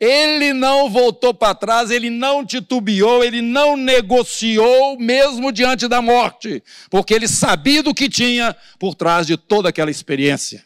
Ele 0.00 0.52
não 0.52 0.90
voltou 0.90 1.32
para 1.32 1.54
trás, 1.54 1.90
ele 1.90 2.10
não 2.10 2.44
titubeou, 2.44 3.22
ele 3.22 3.40
não 3.40 3.76
negociou, 3.76 4.98
mesmo 4.98 5.52
diante 5.52 5.86
da 5.86 6.02
morte, 6.02 6.62
porque 6.90 7.14
ele 7.14 7.28
sabia 7.28 7.82
do 7.82 7.94
que 7.94 8.08
tinha 8.08 8.56
por 8.78 8.94
trás 8.94 9.26
de 9.26 9.36
toda 9.36 9.68
aquela 9.68 9.90
experiência. 9.90 10.64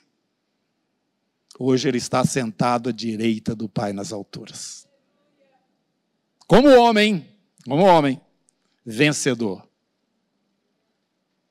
Hoje 1.58 1.88
ele 1.88 1.99
está 1.99 2.25
sentado 2.25 2.88
à 2.88 2.92
direita 2.92 3.54
do 3.54 3.68
Pai 3.68 3.92
nas 3.92 4.12
alturas. 4.12 4.87
Como 6.47 6.68
homem, 6.68 7.28
como 7.64 7.85
homem, 7.85 8.20
vencedor. 8.87 9.68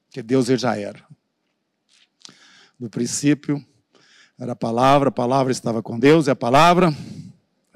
Que 0.10 0.24
Deus 0.24 0.50
ele 0.50 0.58
já 0.58 0.76
era. 0.76 1.06
No 2.80 2.90
princípio 2.90 3.64
era 4.40 4.54
a 4.54 4.56
palavra, 4.56 5.10
a 5.10 5.12
palavra 5.12 5.52
estava 5.52 5.84
com 5.84 6.00
Deus 6.00 6.28
e 6.28 6.32
a 6.32 6.36
palavra 6.36 6.92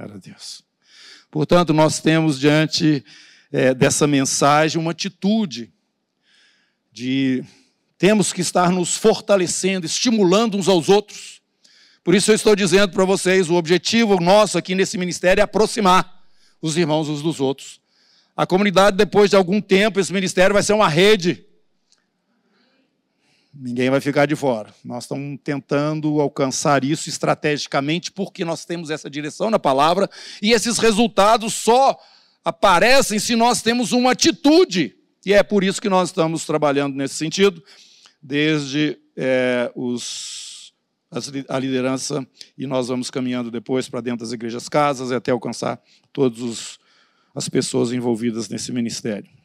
era 0.04 0.20
Deus. 0.20 0.64
Portanto, 1.30 1.74
nós 1.74 2.00
temos 2.00 2.40
diante 2.40 3.04
é, 3.52 3.74
dessa 3.74 4.08
mensagem 4.08 4.80
uma 4.82 4.92
atitude 4.92 5.72
de 6.92 7.44
temos 7.98 8.34
que 8.34 8.42
estar 8.42 8.72
nos 8.72 8.98
fortalecendo, 8.98 9.86
estimulando 9.86 10.58
uns 10.58 10.68
aos 10.68 10.90
outros. 10.90 11.42
Por 12.04 12.16
isso 12.16 12.32
eu 12.32 12.36
estou 12.36 12.56
dizendo 12.56 12.92
para 12.92 13.06
vocês, 13.06 13.50
o 13.50 13.54
objetivo 13.54 14.20
nosso 14.20 14.58
aqui 14.58 14.74
nesse 14.74 14.98
ministério 14.98 15.40
é 15.40 15.44
aproximar 15.44 16.22
os 16.62 16.76
irmãos 16.76 17.08
uns 17.08 17.22
dos 17.22 17.40
outros. 17.40 17.80
A 18.36 18.46
comunidade, 18.48 18.98
depois 18.98 19.30
de 19.30 19.36
algum 19.36 19.62
tempo, 19.62 20.00
esse 20.00 20.12
ministério 20.12 20.54
vai 20.54 20.64
ser 20.64 20.74
uma 20.74 20.88
rede 20.90 21.46
Ninguém 23.54 23.90
vai 23.90 24.00
ficar 24.00 24.26
de 24.26 24.36
fora. 24.36 24.74
Nós 24.84 25.04
estamos 25.04 25.38
tentando 25.44 26.22
alcançar 26.22 26.86
isso 26.86 27.10
estrategicamente 27.10 28.12
porque 28.12 28.46
nós 28.46 28.64
temos 28.64 28.90
essa 28.90 29.10
direção 29.10 29.50
na 29.50 29.60
palavra 29.60 30.10
e 30.42 30.54
esses 30.54 30.78
resultados 30.78 31.54
só 31.54 32.00
aparecem 32.46 33.20
se 33.20 33.36
nós 33.36 33.62
temos 33.62 33.92
uma 33.92 34.12
atitude. 34.12 34.96
E 35.26 35.34
é 35.34 35.44
por 35.44 35.64
isso 35.64 35.82
que 35.82 35.90
nós 35.90 36.10
estamos 36.10 36.46
trabalhando 36.46 36.96
nesse 36.96 37.16
sentido, 37.16 37.62
desde 38.24 38.98
é, 39.18 39.70
os, 39.76 40.74
a 41.50 41.60
liderança, 41.60 42.26
e 42.58 42.66
nós 42.66 42.88
vamos 42.88 43.12
caminhando 43.12 43.52
depois 43.52 43.90
para 43.90 44.02
dentro 44.02 44.26
das 44.26 44.32
igrejas 44.32 44.70
casas 44.70 45.12
até 45.12 45.30
alcançar 45.30 45.80
todas 46.14 46.80
as 47.36 47.50
pessoas 47.50 47.92
envolvidas 47.92 48.48
nesse 48.48 48.72
ministério 48.72 49.41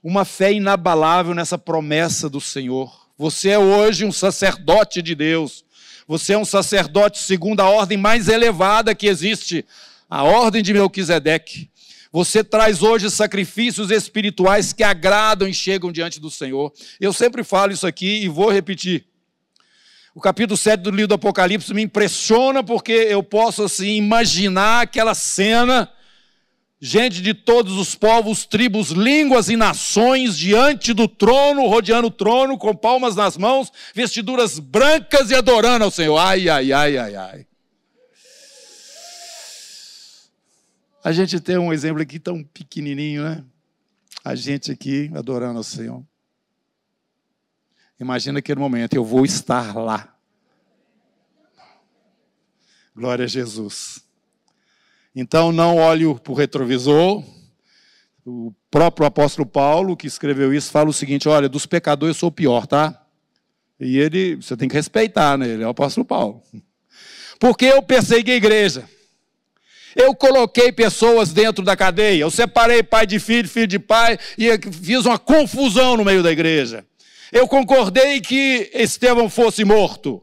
uma 0.00 0.24
fé 0.24 0.52
inabalável 0.52 1.34
nessa 1.34 1.58
promessa 1.58 2.30
do 2.30 2.40
Senhor. 2.40 3.10
Você 3.18 3.48
é 3.48 3.58
hoje 3.58 4.04
um 4.04 4.12
sacerdote 4.12 5.02
de 5.02 5.16
Deus. 5.16 5.64
Você 6.06 6.34
é 6.34 6.38
um 6.38 6.44
sacerdote 6.44 7.18
segundo 7.18 7.58
a 7.58 7.68
ordem 7.68 7.98
mais 7.98 8.28
elevada 8.28 8.94
que 8.94 9.08
existe, 9.08 9.66
a 10.08 10.22
ordem 10.22 10.62
de 10.62 10.72
Melquisedeque. 10.72 11.68
Você 12.12 12.44
traz 12.44 12.80
hoje 12.80 13.10
sacrifícios 13.10 13.90
espirituais 13.90 14.72
que 14.72 14.84
agradam 14.84 15.48
e 15.48 15.54
chegam 15.54 15.90
diante 15.90 16.20
do 16.20 16.30
Senhor. 16.30 16.72
Eu 17.00 17.12
sempre 17.12 17.42
falo 17.42 17.72
isso 17.72 17.88
aqui 17.88 18.22
e 18.22 18.28
vou 18.28 18.52
repetir. 18.52 19.09
O 20.14 20.20
capítulo 20.20 20.56
7 20.56 20.80
do 20.80 20.90
livro 20.90 21.08
do 21.08 21.14
Apocalipse 21.14 21.72
me 21.72 21.82
impressiona 21.82 22.64
porque 22.64 22.92
eu 22.92 23.22
posso 23.22 23.62
assim 23.62 23.96
imaginar 23.96 24.82
aquela 24.82 25.14
cena, 25.14 25.88
gente 26.80 27.22
de 27.22 27.32
todos 27.32 27.74
os 27.74 27.94
povos, 27.94 28.44
tribos, 28.44 28.90
línguas 28.90 29.48
e 29.48 29.56
nações 29.56 30.36
diante 30.36 30.92
do 30.92 31.06
trono, 31.06 31.68
rodeando 31.68 32.08
o 32.08 32.10
trono 32.10 32.58
com 32.58 32.74
palmas 32.74 33.14
nas 33.14 33.36
mãos, 33.36 33.70
vestiduras 33.94 34.58
brancas 34.58 35.30
e 35.30 35.34
adorando 35.36 35.84
ao 35.84 35.92
Senhor. 35.92 36.18
Ai, 36.18 36.48
ai, 36.48 36.72
ai, 36.72 36.98
ai, 36.98 37.14
ai. 37.14 37.46
A 41.04 41.12
gente 41.12 41.38
tem 41.38 41.56
um 41.56 41.72
exemplo 41.72 42.02
aqui 42.02 42.18
tão 42.18 42.42
pequenininho, 42.42 43.22
né? 43.22 43.44
A 44.24 44.34
gente 44.34 44.72
aqui 44.72 45.08
adorando 45.14 45.58
ao 45.58 45.64
Senhor. 45.64 46.04
Imagina 48.00 48.38
aquele 48.38 48.58
momento, 48.58 48.94
eu 48.94 49.04
vou 49.04 49.26
estar 49.26 49.76
lá. 49.76 50.16
Glória 52.96 53.26
a 53.26 53.28
Jesus. 53.28 54.02
Então 55.14 55.52
não 55.52 55.76
olhe 55.76 56.14
para 56.14 56.32
o 56.32 56.34
retrovisor. 56.34 57.22
O 58.24 58.54
próprio 58.70 59.06
apóstolo 59.06 59.46
Paulo, 59.46 59.96
que 59.96 60.06
escreveu 60.06 60.54
isso, 60.54 60.70
fala 60.70 60.88
o 60.88 60.94
seguinte: 60.94 61.28
olha, 61.28 61.46
dos 61.46 61.66
pecadores 61.66 62.16
eu 62.16 62.20
sou 62.20 62.28
o 62.30 62.32
pior, 62.32 62.66
tá? 62.66 63.04
E 63.78 63.98
ele, 63.98 64.36
você 64.36 64.56
tem 64.56 64.68
que 64.68 64.74
respeitar, 64.74 65.36
né? 65.36 65.48
Ele 65.48 65.62
é 65.62 65.66
o 65.66 65.70
apóstolo 65.70 66.06
Paulo. 66.06 66.42
Porque 67.38 67.66
eu 67.66 67.82
persegui 67.82 68.32
a 68.32 68.36
igreja. 68.36 68.88
Eu 69.94 70.14
coloquei 70.14 70.72
pessoas 70.72 71.32
dentro 71.32 71.64
da 71.64 71.76
cadeia. 71.76 72.22
Eu 72.22 72.30
separei 72.30 72.82
pai 72.82 73.06
de 73.06 73.18
filho, 73.18 73.48
filho 73.48 73.66
de 73.66 73.78
pai, 73.78 74.18
e 74.38 74.48
fiz 74.72 75.04
uma 75.04 75.18
confusão 75.18 75.96
no 75.96 76.04
meio 76.04 76.22
da 76.22 76.30
igreja. 76.30 76.86
Eu 77.32 77.46
concordei 77.46 78.20
que 78.20 78.70
Estevão 78.74 79.30
fosse 79.30 79.64
morto. 79.64 80.22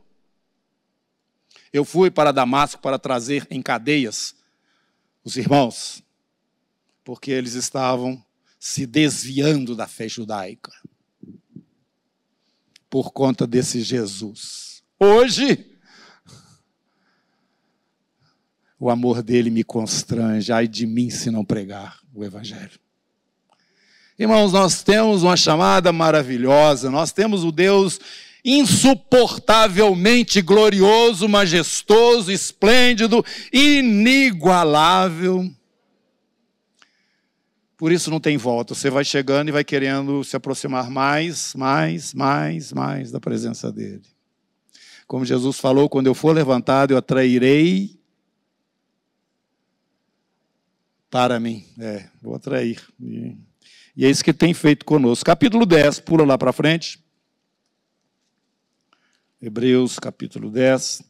Eu 1.72 1.86
fui 1.86 2.12
para 2.12 2.32
Damasco 2.32 2.82
para 2.82 3.00
trazer 3.00 3.46
em 3.50 3.62
cadeias 3.62 4.36
os 5.24 5.38
irmãos, 5.38 6.04
porque 7.04 7.32
eles 7.32 7.54
estavam 7.54 8.24
se 8.60 8.86
desviando 8.86 9.76
da 9.76 9.88
fé 9.88 10.08
judaica 10.08 10.72
por 12.90 13.12
conta 13.12 13.46
desse 13.46 13.82
Jesus. 13.82 14.84
Hoje, 15.00 15.78
o 18.80 18.90
amor 18.90 19.22
dele 19.22 19.50
me 19.50 19.64
constrange, 19.64 20.52
ai 20.52 20.68
de 20.68 20.86
mim 20.86 21.10
se 21.10 21.30
não 21.30 21.44
pregar 21.44 22.00
o 22.14 22.24
Evangelho. 22.24 22.80
Irmãos, 24.20 24.52
nós 24.52 24.82
temos 24.82 25.22
uma 25.22 25.38
chamada 25.38 25.94
maravilhosa, 25.94 26.90
nós 26.90 27.12
temos 27.12 27.44
o 27.44 27.52
Deus 27.52 28.00
insuportavelmente 28.44 30.42
glorioso, 30.42 31.30
majestoso, 31.30 32.32
esplêndido, 32.32 33.24
inigualável. 33.54 35.48
Por 37.78 37.92
isso 37.92 38.10
não 38.10 38.20
tem 38.20 38.38
volta, 38.38 38.74
você 38.74 38.90
vai 38.90 39.06
chegando 39.06 39.50
e 39.50 39.52
vai 39.52 39.64
querendo 39.64 40.24
se 40.24 40.36
aproximar 40.36 40.90
mais, 40.90 41.54
mais, 41.54 42.12
mais, 42.12 42.74
mais 42.74 43.12
da 43.12 43.20
presença 43.20 43.72
dele. 43.72 44.02
Como 45.06 45.26
Jesus 45.26 45.60
falou, 45.60 45.88
quando 45.88 46.08
eu 46.08 46.16
for 46.16 46.34
levantado, 46.34 46.90
eu 46.92 46.98
atrairei 46.98 48.00
para 51.08 51.40
mim. 51.40 51.64
É, 51.78 52.10
vou 52.20 52.34
atrair. 52.34 52.82
E 53.00 53.38
é 54.06 54.10
isso 54.10 54.24
que 54.24 54.34
tem 54.34 54.54
feito 54.54 54.86
conosco. 54.86 55.26
Capítulo 55.26 55.66
10, 55.66 56.02
pula 56.02 56.24
lá 56.24 56.38
para 56.38 56.54
frente. 56.54 57.00
Hebreus, 59.42 59.98
capítulo 60.00 60.50
10. 60.50 61.04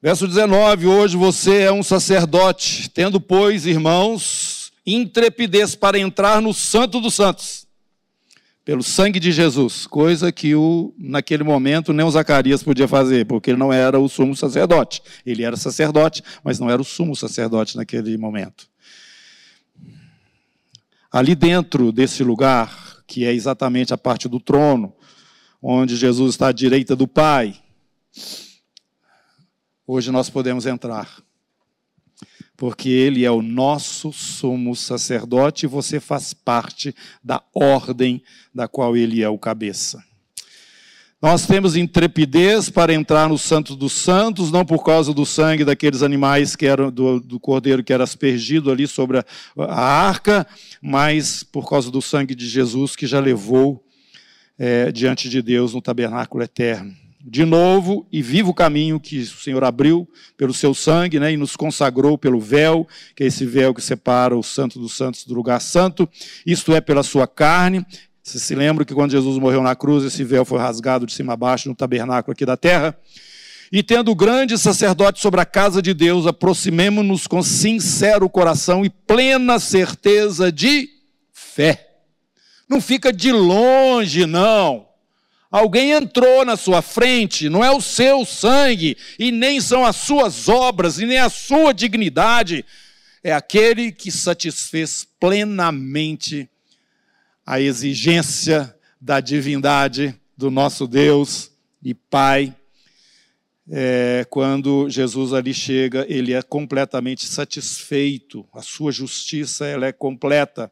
Verso 0.00 0.28
19: 0.28 0.86
Hoje 0.86 1.16
você 1.16 1.62
é 1.62 1.72
um 1.72 1.82
sacerdote, 1.82 2.88
tendo, 2.90 3.20
pois, 3.20 3.66
irmãos, 3.66 4.72
intrepidez 4.86 5.74
para 5.74 5.98
entrar 5.98 6.40
no 6.40 6.54
Santo 6.54 7.00
dos 7.00 7.14
Santos, 7.14 7.66
pelo 8.64 8.82
sangue 8.82 9.18
de 9.18 9.32
Jesus, 9.32 9.86
coisa 9.86 10.30
que 10.30 10.54
o, 10.54 10.94
naquele 10.96 11.42
momento 11.42 11.92
nem 11.92 12.06
o 12.06 12.10
Zacarias 12.10 12.62
podia 12.62 12.86
fazer, 12.86 13.26
porque 13.26 13.50
ele 13.50 13.58
não 13.58 13.72
era 13.72 13.98
o 13.98 14.08
sumo 14.08 14.36
sacerdote. 14.36 15.02
Ele 15.26 15.42
era 15.42 15.56
sacerdote, 15.56 16.22
mas 16.44 16.60
não 16.60 16.70
era 16.70 16.80
o 16.80 16.84
sumo 16.84 17.16
sacerdote 17.16 17.76
naquele 17.76 18.16
momento. 18.16 18.68
Ali 21.10 21.34
dentro 21.34 21.90
desse 21.90 22.22
lugar, 22.22 23.02
que 23.06 23.24
é 23.24 23.32
exatamente 23.32 23.94
a 23.94 23.98
parte 23.98 24.28
do 24.28 24.38
trono, 24.38 24.94
onde 25.62 25.96
Jesus 25.96 26.34
está 26.34 26.48
à 26.48 26.52
direita 26.52 26.94
do 26.94 27.08
Pai, 27.08 27.58
hoje 29.86 30.10
nós 30.10 30.28
podemos 30.28 30.66
entrar. 30.66 31.22
Porque 32.56 32.88
ele 32.88 33.24
é 33.24 33.30
o 33.30 33.40
nosso 33.40 34.12
sumo 34.12 34.76
sacerdote 34.76 35.64
e 35.64 35.68
você 35.68 35.98
faz 35.98 36.34
parte 36.34 36.94
da 37.22 37.42
ordem 37.54 38.22
da 38.52 38.68
qual 38.68 38.96
ele 38.96 39.22
é 39.22 39.28
o 39.28 39.38
cabeça. 39.38 40.04
Nós 41.20 41.48
temos 41.48 41.74
intrepidez 41.74 42.70
para 42.70 42.94
entrar 42.94 43.28
no 43.28 43.36
Santo 43.36 43.74
dos 43.74 43.92
Santos, 43.92 44.52
não 44.52 44.64
por 44.64 44.84
causa 44.84 45.12
do 45.12 45.26
sangue 45.26 45.64
daqueles 45.64 46.00
animais 46.00 46.54
que 46.54 46.64
eram 46.64 46.92
do, 46.92 47.18
do 47.18 47.40
cordeiro 47.40 47.82
que 47.82 47.92
era 47.92 48.04
aspergido 48.04 48.70
ali 48.70 48.86
sobre 48.86 49.18
a, 49.18 49.24
a, 49.58 49.82
arca, 49.82 50.46
mas 50.80 51.42
por 51.42 51.68
causa 51.68 51.90
do 51.90 52.00
sangue 52.00 52.36
de 52.36 52.46
Jesus 52.46 52.94
que 52.94 53.04
já 53.04 53.18
levou 53.18 53.84
é, 54.56 54.92
diante 54.92 55.28
de 55.28 55.42
Deus 55.42 55.74
no 55.74 55.82
tabernáculo 55.82 56.44
eterno. 56.44 56.94
De 57.20 57.44
novo 57.44 58.06
e 58.12 58.22
vivo 58.22 58.54
caminho 58.54 59.00
que 59.00 59.18
o 59.18 59.26
Senhor 59.26 59.64
abriu 59.64 60.08
pelo 60.36 60.54
seu 60.54 60.72
sangue 60.72 61.18
né, 61.18 61.32
e 61.32 61.36
nos 61.36 61.56
consagrou 61.56 62.16
pelo 62.16 62.40
véu, 62.40 62.86
que 63.16 63.24
é 63.24 63.26
esse 63.26 63.44
véu 63.44 63.74
que 63.74 63.82
separa 63.82 64.36
o 64.36 64.42
Santo 64.42 64.78
dos 64.78 64.96
Santos 64.96 65.24
do 65.24 65.34
lugar 65.34 65.60
santo, 65.60 66.08
isto 66.46 66.72
é, 66.72 66.80
pela 66.80 67.02
sua 67.02 67.26
carne, 67.26 67.84
você 68.28 68.38
se 68.38 68.54
lembra 68.54 68.84
que 68.84 68.94
quando 68.94 69.10
Jesus 69.10 69.38
morreu 69.38 69.62
na 69.62 69.74
cruz, 69.74 70.04
esse 70.04 70.22
véu 70.22 70.44
foi 70.44 70.58
rasgado 70.58 71.06
de 71.06 71.12
cima 71.14 71.32
a 71.32 71.36
baixo 71.36 71.68
no 71.68 71.74
tabernáculo 71.74 72.32
aqui 72.32 72.44
da 72.44 72.56
terra? 72.56 72.94
E 73.72 73.82
tendo 73.82 74.14
grande 74.14 74.58
sacerdote 74.58 75.20
sobre 75.20 75.40
a 75.40 75.46
casa 75.46 75.80
de 75.80 75.94
Deus, 75.94 76.26
aproximemo-nos 76.26 77.26
com 77.26 77.42
sincero 77.42 78.28
coração 78.28 78.84
e 78.84 78.90
plena 78.90 79.58
certeza 79.58 80.52
de 80.52 80.88
fé. 81.32 81.88
Não 82.68 82.80
fica 82.80 83.12
de 83.12 83.32
longe, 83.32 84.26
não. 84.26 84.86
Alguém 85.50 85.92
entrou 85.92 86.44
na 86.44 86.56
sua 86.56 86.82
frente, 86.82 87.48
não 87.48 87.64
é 87.64 87.70
o 87.70 87.80
seu 87.80 88.26
sangue, 88.26 88.96
e 89.18 89.32
nem 89.32 89.58
são 89.60 89.86
as 89.86 89.96
suas 89.96 90.48
obras, 90.48 90.98
e 90.98 91.06
nem 91.06 91.18
a 91.18 91.30
sua 91.30 91.72
dignidade. 91.72 92.62
É 93.24 93.32
aquele 93.32 93.90
que 93.90 94.10
satisfez 94.10 95.06
plenamente 95.18 96.48
a 97.50 97.58
exigência 97.62 98.76
da 99.00 99.20
divindade 99.20 100.14
do 100.36 100.50
nosso 100.50 100.86
Deus 100.86 101.50
e 101.82 101.94
Pai. 101.94 102.54
É, 103.66 104.26
quando 104.28 104.86
Jesus 104.90 105.32
ali 105.32 105.54
chega, 105.54 106.04
ele 106.10 106.34
é 106.34 106.42
completamente 106.42 107.24
satisfeito, 107.24 108.46
a 108.52 108.60
sua 108.60 108.92
justiça 108.92 109.66
ela 109.66 109.86
é 109.86 109.92
completa. 109.92 110.70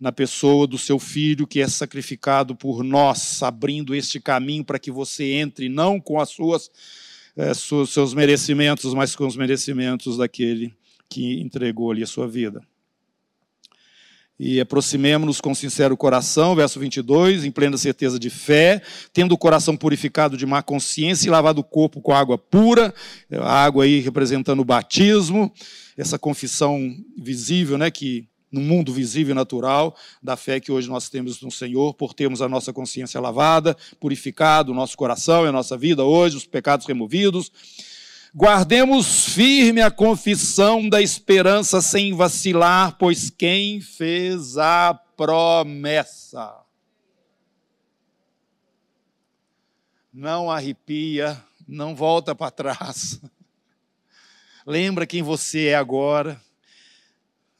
na 0.00 0.10
pessoa 0.10 0.66
do 0.66 0.76
seu 0.76 0.98
filho 0.98 1.46
que 1.46 1.60
é 1.60 1.68
sacrificado 1.68 2.56
por 2.56 2.82
nós, 2.82 3.40
abrindo 3.40 3.94
este 3.94 4.18
caminho 4.18 4.64
para 4.64 4.80
que 4.80 4.90
você 4.90 5.34
entre, 5.34 5.68
não 5.68 6.00
com 6.00 6.18
as 6.18 6.30
suas, 6.30 6.68
é, 7.36 7.54
seus 7.54 8.12
merecimentos, 8.12 8.92
mas 8.92 9.14
com 9.14 9.24
os 9.24 9.36
merecimentos 9.36 10.16
daquele 10.16 10.74
que 11.08 11.40
entregou 11.40 11.92
ali 11.92 12.02
a 12.02 12.08
sua 12.08 12.26
vida. 12.26 12.60
E 14.38 14.60
aproximemos-nos 14.60 15.40
com 15.40 15.54
sincero 15.54 15.96
coração, 15.96 16.56
verso 16.56 16.80
22, 16.80 17.44
em 17.44 17.50
plena 17.50 17.76
certeza 17.76 18.18
de 18.18 18.30
fé, 18.30 18.82
tendo 19.12 19.32
o 19.32 19.38
coração 19.38 19.76
purificado 19.76 20.36
de 20.36 20.46
má 20.46 20.62
consciência 20.62 21.28
e 21.28 21.30
lavado 21.30 21.60
o 21.60 21.64
corpo 21.64 22.00
com 22.00 22.12
água 22.12 22.36
pura, 22.36 22.92
a 23.30 23.64
água 23.64 23.84
aí 23.84 24.00
representando 24.00 24.60
o 24.60 24.64
batismo, 24.64 25.52
essa 25.96 26.18
confissão 26.18 26.96
visível, 27.16 27.78
né, 27.78 27.90
que 27.90 28.26
no 28.52 28.60
mundo 28.60 28.92
visível 28.92 29.32
e 29.32 29.34
natural 29.34 29.96
da 30.22 30.36
fé 30.36 30.60
que 30.60 30.70
hoje 30.70 30.88
nós 30.88 31.08
temos 31.08 31.40
no 31.40 31.50
Senhor, 31.50 31.94
por 31.94 32.12
termos 32.12 32.42
a 32.42 32.48
nossa 32.48 32.72
consciência 32.72 33.18
lavada, 33.18 33.74
purificado 33.98 34.72
o 34.72 34.74
nosso 34.74 34.96
coração 34.96 35.44
e 35.44 35.48
a 35.48 35.52
nossa 35.52 35.76
vida 35.76 36.04
hoje, 36.04 36.36
os 36.36 36.46
pecados 36.46 36.86
removidos. 36.86 37.50
Guardemos 38.34 39.26
firme 39.26 39.82
a 39.82 39.90
confissão 39.90 40.88
da 40.88 41.02
esperança 41.02 41.82
sem 41.82 42.14
vacilar, 42.14 42.96
pois 42.98 43.28
quem 43.28 43.80
fez 43.80 44.56
a 44.56 44.94
promessa 44.94 46.62
não 50.12 50.50
arrepia, 50.50 51.42
não 51.68 51.94
volta 51.94 52.34
para 52.34 52.50
trás. 52.50 53.20
Lembra 54.66 55.06
quem 55.06 55.22
você 55.22 55.66
é 55.66 55.74
agora 55.74 56.40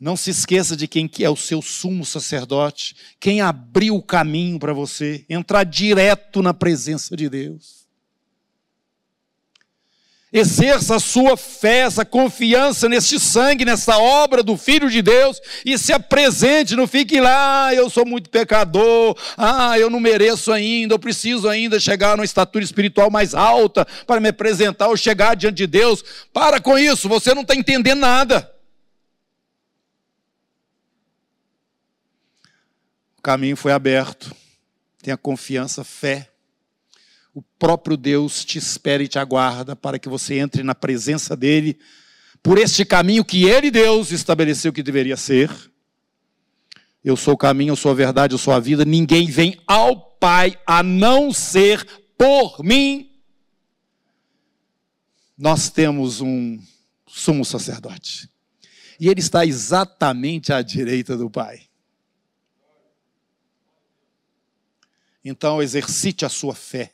não 0.02 0.16
se 0.16 0.30
esqueça 0.30 0.76
de 0.76 0.88
quem 0.88 1.06
que 1.06 1.24
é 1.24 1.30
o 1.30 1.36
seu 1.36 1.62
sumo 1.62 2.04
sacerdote, 2.04 2.96
quem 3.20 3.40
abriu 3.40 3.94
o 3.94 4.02
caminho 4.02 4.58
para 4.58 4.72
você 4.72 5.24
entrar 5.30 5.62
direto 5.62 6.42
na 6.42 6.52
presença 6.52 7.16
de 7.16 7.28
Deus. 7.28 7.81
Exerça 10.32 10.96
a 10.96 11.00
sua 11.00 11.36
fé, 11.36 11.80
essa 11.80 12.06
confiança 12.06 12.88
neste 12.88 13.20
sangue, 13.20 13.66
nessa 13.66 13.98
obra 13.98 14.42
do 14.42 14.56
Filho 14.56 14.88
de 14.88 15.02
Deus 15.02 15.38
e 15.62 15.76
se 15.76 15.92
apresente, 15.92 16.74
não 16.74 16.86
fique 16.86 17.20
lá, 17.20 17.66
ah, 17.66 17.74
eu 17.74 17.90
sou 17.90 18.06
muito 18.06 18.30
pecador, 18.30 19.14
ah, 19.36 19.78
eu 19.78 19.90
não 19.90 20.00
mereço 20.00 20.50
ainda, 20.50 20.94
eu 20.94 20.98
preciso 20.98 21.50
ainda 21.50 21.78
chegar 21.78 22.16
numa 22.16 22.24
estatura 22.24 22.64
espiritual 22.64 23.10
mais 23.10 23.34
alta 23.34 23.86
para 24.06 24.20
me 24.20 24.30
apresentar 24.30 24.88
ou 24.88 24.96
chegar 24.96 25.36
diante 25.36 25.56
de 25.56 25.66
Deus. 25.66 26.02
Para 26.32 26.58
com 26.58 26.78
isso, 26.78 27.10
você 27.10 27.34
não 27.34 27.42
está 27.42 27.54
entendendo 27.54 28.00
nada. 28.00 28.50
O 33.18 33.22
caminho 33.22 33.56
foi 33.56 33.72
aberto. 33.72 34.34
Tenha 35.02 35.16
confiança, 35.16 35.84
fé. 35.84 36.31
O 37.34 37.40
próprio 37.58 37.96
Deus 37.96 38.44
te 38.44 38.58
espera 38.58 39.02
e 39.02 39.08
te 39.08 39.18
aguarda 39.18 39.74
para 39.74 39.98
que 39.98 40.08
você 40.08 40.38
entre 40.38 40.62
na 40.62 40.74
presença 40.74 41.34
dEle 41.36 41.78
por 42.42 42.58
este 42.58 42.84
caminho 42.84 43.24
que 43.24 43.44
Ele, 43.44 43.70
Deus, 43.70 44.10
estabeleceu 44.10 44.72
que 44.72 44.82
deveria 44.82 45.16
ser. 45.16 45.50
Eu 47.04 47.16
sou 47.16 47.34
o 47.34 47.38
caminho, 47.38 47.72
eu 47.72 47.76
sou 47.76 47.90
a 47.90 47.94
verdade, 47.94 48.34
eu 48.34 48.38
sou 48.38 48.52
a 48.52 48.60
vida. 48.60 48.84
Ninguém 48.84 49.26
vem 49.26 49.58
ao 49.66 50.12
Pai 50.12 50.56
a 50.64 50.84
não 50.84 51.32
ser 51.32 51.84
por 52.16 52.62
mim. 52.62 53.10
Nós 55.36 55.68
temos 55.68 56.20
um 56.20 56.62
sumo 57.08 57.44
sacerdote. 57.44 58.30
E 59.00 59.08
ele 59.08 59.18
está 59.18 59.44
exatamente 59.44 60.52
à 60.52 60.62
direita 60.62 61.16
do 61.16 61.28
Pai. 61.28 61.62
Então 65.24 65.60
exercite 65.60 66.24
a 66.24 66.28
sua 66.28 66.54
fé. 66.54 66.92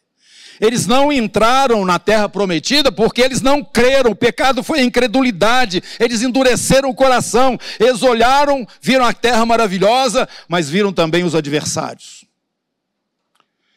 Eles 0.61 0.87
não 0.87 1.13
entraram 1.13 1.85
na 1.85 1.99
terra 1.99 2.29
prometida 2.29 2.91
porque 2.91 3.21
eles 3.21 3.41
não 3.41 3.63
creram. 3.63 4.13
O 4.13 4.17
pecado 4.17 4.63
foi 4.63 4.83
incredulidade. 4.83 5.83
Eles 5.99 6.23
endureceram 6.23 6.91
o 6.91 6.95
coração. 6.95 7.59
Eles 7.79 8.03
olharam, 8.03 8.67
viram 8.81 9.05
a 9.05 9.13
terra 9.13 9.45
maravilhosa, 9.47 10.29
mas 10.49 10.69
viram 10.69 10.93
também 10.93 11.25
os 11.25 11.35
adversários. 11.35 12.27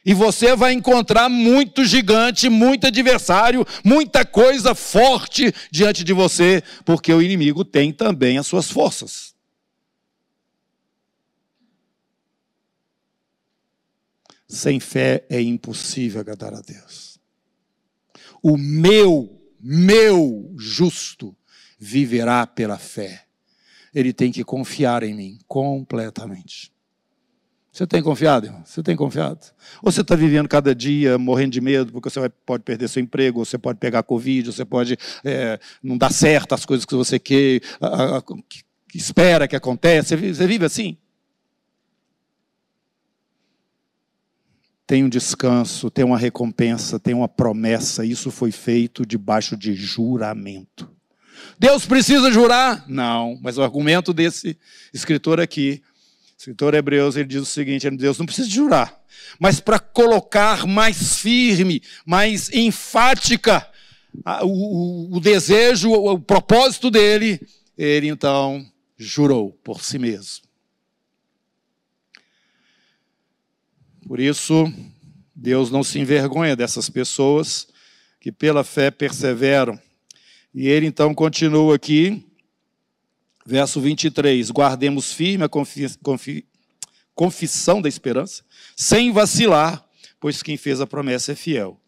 E 0.04 0.14
você 0.14 0.56
vai 0.56 0.74
encontrar 0.74 1.30
muito 1.30 1.86
gigante, 1.86 2.50
muito 2.50 2.88
adversário, 2.88 3.66
muita 3.84 4.26
coisa 4.26 4.74
forte 4.74 5.54
diante 5.70 6.04
de 6.04 6.12
você, 6.12 6.64
porque 6.84 7.14
o 7.14 7.22
inimigo 7.22 7.64
tem 7.64 7.92
também 7.92 8.40
as 8.40 8.48
suas 8.48 8.70
forças. 8.70 9.31
Sem 14.52 14.82
fé 14.82 15.26
é 15.30 15.40
impossível 15.42 16.20
agradar 16.20 16.54
a 16.54 16.60
Deus. 16.60 17.18
O 18.44 18.58
meu, 18.58 19.42
meu 19.58 20.54
justo 20.58 21.34
viverá 21.80 22.46
pela 22.46 22.78
fé. 22.78 23.24
Ele 23.96 24.12
tem 24.12 24.30
que 24.30 24.44
confiar 24.44 25.04
em 25.04 25.14
mim 25.14 25.40
completamente. 25.48 26.70
Você 27.72 27.88
tem 27.88 28.04
confiado, 28.04 28.48
irmão? 28.48 28.62
Você 28.66 28.84
tem 28.84 28.94
confiado? 28.94 29.40
Ou 29.82 29.90
você 29.90 30.02
está 30.02 30.18
vivendo 30.18 30.50
cada 30.50 30.76
dia 30.76 31.18
morrendo 31.18 31.52
de 31.52 31.62
medo 31.62 31.94
porque 31.94 32.10
você 32.10 32.20
vai, 32.20 32.30
pode 32.30 32.64
perder 32.64 32.90
seu 32.90 33.02
emprego, 33.02 33.46
você 33.46 33.58
pode 33.58 33.80
pegar 33.80 34.04
Covid, 34.04 34.52
você 34.52 34.66
pode 34.66 34.98
é, 35.24 35.62
não 35.82 35.98
dar 35.98 36.12
certo 36.12 36.54
as 36.54 36.66
coisas 36.66 36.86
que 36.86 36.94
você 36.94 37.18
quer, 37.18 37.62
a, 37.80 38.18
a, 38.18 38.22
que 38.22 38.98
espera 38.98 39.48
que 39.48 39.56
aconteça. 39.56 40.18
Você 40.18 40.34
você 40.34 40.46
vive 40.46 40.66
assim? 40.66 40.98
Tem 44.92 45.06
um 45.06 45.10
descanso, 45.10 45.90
tem 45.90 46.04
uma 46.04 46.18
recompensa, 46.18 47.00
tem 47.00 47.14
uma 47.14 47.30
promessa. 47.30 48.06
Isso 48.06 48.30
foi 48.30 48.52
feito 48.52 49.06
debaixo 49.06 49.56
de 49.56 49.74
juramento. 49.74 50.92
Deus 51.58 51.86
precisa 51.86 52.30
jurar? 52.30 52.84
Não, 52.90 53.40
mas 53.42 53.58
o 53.58 53.64
argumento 53.64 54.12
desse 54.14 54.58
escritor 54.94 55.40
aqui, 55.40 55.82
escritor 56.38 56.74
Hebreus, 56.74 57.16
ele 57.16 57.30
diz 57.30 57.42
o 57.42 57.46
seguinte: 57.46 57.90
Deus 57.92 58.20
não 58.20 58.26
precisa 58.26 58.50
jurar, 58.50 59.02
mas 59.40 59.62
para 59.62 59.80
colocar 59.80 60.68
mais 60.68 61.16
firme, 61.20 61.82
mais 62.06 62.50
enfática 62.50 63.66
o, 64.44 65.16
o, 65.16 65.22
desejo, 65.22 65.90
o, 65.90 66.16
o 66.16 66.20
propósito 66.20 66.92
dele, 66.92 67.40
ele 67.78 68.10
então 68.10 68.66
jurou 68.98 69.54
por 69.64 69.82
si 69.82 69.98
mesmo. 69.98 70.51
Por 74.12 74.20
isso, 74.20 74.70
Deus 75.34 75.72
não 75.72 75.86
se 75.86 75.98
envergonha 75.98 76.54
dessas 76.54 76.90
pessoas 76.90 77.70
que 78.20 78.30
pela 78.30 78.62
fé 78.62 78.92
perseveram. 78.92 79.80
E 80.54 80.68
ele 80.68 80.86
então 80.86 81.16
continua 81.16 81.78
aqui, 81.78 82.22
verso 83.46 83.80
23: 83.80 84.52
Guardemos 84.52 85.14
firme 85.14 85.46
a 85.46 85.48
confi 85.48 85.88
confi 86.04 86.44
confissão 87.16 87.82
da 87.82 87.88
esperança, 87.88 88.44
sem 88.76 89.14
vacilar, 89.14 89.82
pois 90.20 90.44
quem 90.44 90.58
fez 90.58 90.82
a 90.82 90.86
promessa 90.86 91.32
é 91.32 91.36
fiel. 91.36 91.80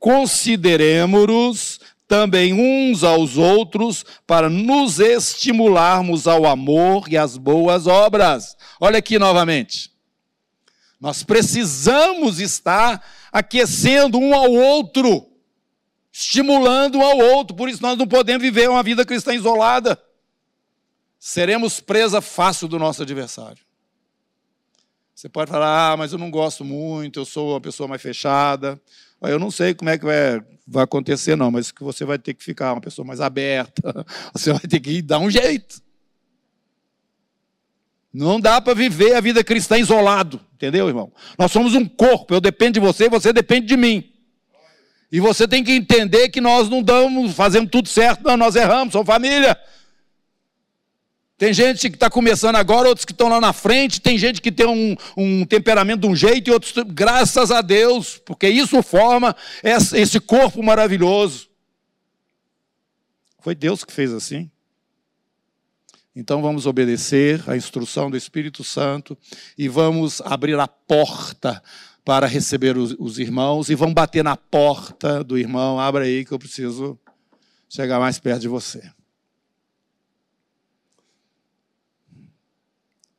Consideremos-nos 0.00 1.78
também 2.08 2.54
uns 2.54 3.04
aos 3.04 3.36
outros 3.36 4.04
para 4.26 4.50
nos 4.50 4.98
estimularmos 4.98 6.26
ao 6.26 6.44
amor 6.44 7.06
e 7.08 7.16
às 7.16 7.36
boas 7.36 7.86
obras. 7.86 8.56
Olha 8.80 8.98
aqui 8.98 9.16
novamente. 9.16 9.96
Nós 11.00 11.22
precisamos 11.22 12.40
estar 12.40 13.04
aquecendo 13.30 14.18
um 14.18 14.34
ao 14.34 14.50
outro, 14.50 15.30
estimulando 16.12 16.98
um 16.98 17.02
ao 17.02 17.18
outro, 17.18 17.56
por 17.56 17.68
isso 17.68 17.82
nós 17.82 17.96
não 17.96 18.06
podemos 18.06 18.42
viver 18.42 18.68
uma 18.68 18.82
vida 18.82 19.04
cristã 19.04 19.32
isolada. 19.34 20.00
Seremos 21.18 21.80
presa 21.80 22.20
fácil 22.20 22.66
do 22.66 22.78
nosso 22.78 23.02
adversário. 23.02 23.62
Você 25.14 25.28
pode 25.28 25.50
falar, 25.50 25.92
ah, 25.92 25.96
mas 25.96 26.12
eu 26.12 26.18
não 26.18 26.30
gosto 26.30 26.64
muito, 26.64 27.20
eu 27.20 27.24
sou 27.24 27.50
uma 27.50 27.60
pessoa 27.60 27.88
mais 27.88 28.00
fechada. 28.00 28.80
Eu 29.20 29.38
não 29.38 29.50
sei 29.50 29.74
como 29.74 29.90
é 29.90 29.98
que 29.98 30.04
vai, 30.04 30.40
vai 30.66 30.84
acontecer, 30.84 31.34
não, 31.34 31.50
mas 31.50 31.72
que 31.72 31.82
você 31.82 32.04
vai 32.04 32.18
ter 32.18 32.34
que 32.34 32.44
ficar 32.44 32.72
uma 32.72 32.80
pessoa 32.80 33.04
mais 33.04 33.20
aberta, 33.20 34.06
você 34.32 34.52
vai 34.52 34.60
ter 34.60 34.78
que 34.78 35.02
dar 35.02 35.18
um 35.18 35.28
jeito. 35.28 35.82
Não 38.12 38.40
dá 38.40 38.60
para 38.60 38.74
viver 38.74 39.14
a 39.14 39.20
vida 39.20 39.44
cristã 39.44 39.78
isolado, 39.78 40.40
entendeu, 40.54 40.88
irmão? 40.88 41.12
Nós 41.38 41.52
somos 41.52 41.74
um 41.74 41.86
corpo, 41.86 42.34
eu 42.34 42.40
dependo 42.40 42.72
de 42.72 42.80
você, 42.80 43.08
você 43.08 43.32
depende 43.32 43.66
de 43.66 43.76
mim. 43.76 44.12
E 45.10 45.20
você 45.20 45.46
tem 45.48 45.64
que 45.64 45.72
entender 45.72 46.28
que 46.28 46.40
nós 46.40 46.68
não 46.68 46.82
damos, 46.82 47.34
fazemos 47.34 47.70
tudo 47.70 47.88
certo, 47.88 48.22
não, 48.24 48.36
nós 48.36 48.56
erramos, 48.56 48.92
somos 48.92 49.06
família. 49.06 49.58
Tem 51.38 51.52
gente 51.52 51.88
que 51.88 51.94
está 51.94 52.10
começando 52.10 52.56
agora, 52.56 52.88
outros 52.88 53.04
que 53.04 53.12
estão 53.12 53.28
lá 53.28 53.40
na 53.40 53.52
frente, 53.52 54.00
tem 54.00 54.18
gente 54.18 54.42
que 54.42 54.50
tem 54.50 54.66
um, 54.66 54.96
um, 55.16 55.46
temperamento 55.46 56.00
de 56.00 56.06
um 56.08 56.16
jeito 56.16 56.48
e 56.48 56.52
outros, 56.52 56.74
graças 56.88 57.52
a 57.52 57.60
Deus, 57.60 58.20
porque 58.24 58.48
isso 58.48 58.82
forma 58.82 59.36
esse 59.62 60.18
corpo 60.18 60.62
maravilhoso. 60.62 61.48
Foi 63.38 63.54
Deus 63.54 63.84
que 63.84 63.92
fez 63.92 64.12
assim. 64.12 64.50
Então 66.18 66.42
vamos 66.42 66.66
obedecer 66.66 67.48
à 67.48 67.56
instrução 67.56 68.10
do 68.10 68.16
Espírito 68.16 68.64
Santo 68.64 69.16
e 69.56 69.68
vamos 69.68 70.20
abrir 70.22 70.58
a 70.58 70.66
porta 70.66 71.62
para 72.04 72.26
receber 72.26 72.76
os, 72.76 72.90
os, 72.98 73.20
irmãos 73.20 73.70
e 73.70 73.76
vão 73.76 73.94
bater 73.94 74.24
na 74.24 74.36
porta 74.36 75.22
do 75.22 75.38
irmão. 75.38 75.78
Abra 75.78 76.02
aí 76.02 76.24
que 76.24 76.32
eu 76.32 76.38
preciso 76.38 76.98
chegar 77.68 78.00
mais 78.00 78.18
perto 78.18 78.40
de 78.40 78.48
você. 78.48 78.90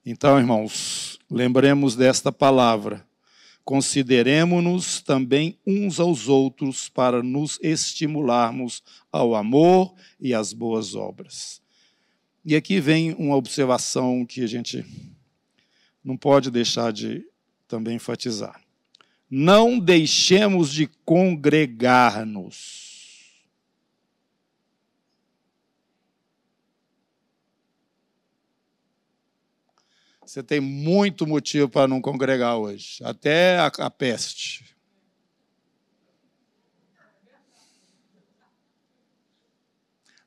Então, 0.05 0.37
irmãos, 0.37 1.17
lembremos 1.31 1.95
desta 1.95 2.33
palavra. 2.33 3.07
Consideremos-nos 3.63 5.01
também 5.01 5.57
uns 5.65 6.01
aos 6.01 6.27
outros 6.27 6.89
para 6.89 7.23
nos 7.23 7.57
estimularmos 7.61 8.83
ao 9.09 9.35
amor 9.35 9.93
e 10.19 10.33
às 10.33 10.51
boas 10.51 10.95
obras. 10.95 11.61
E 12.43 12.55
aqui 12.55 12.79
vem 12.79 13.13
uma 13.13 13.35
observação 13.35 14.25
que 14.25 14.43
a 14.43 14.47
gente 14.47 14.85
não 16.03 16.15
pode 16.15 16.49
deixar 16.49 16.93
de 16.93 17.25
também 17.67 17.95
enfatizar. 17.95 18.61
Não 19.29 19.77
deixemos 19.77 20.71
de 20.71 20.87
congregar-nos. 21.05 22.89
Você 30.29 30.41
tem 30.43 30.59
muito 30.59 31.25
motivo 31.25 31.67
para 31.67 31.87
não 31.87 32.01
congregar 32.01 32.55
hoje, 32.55 32.99
até 33.03 33.57
a, 33.57 33.65
a 33.65 33.89
peste. 33.89 34.75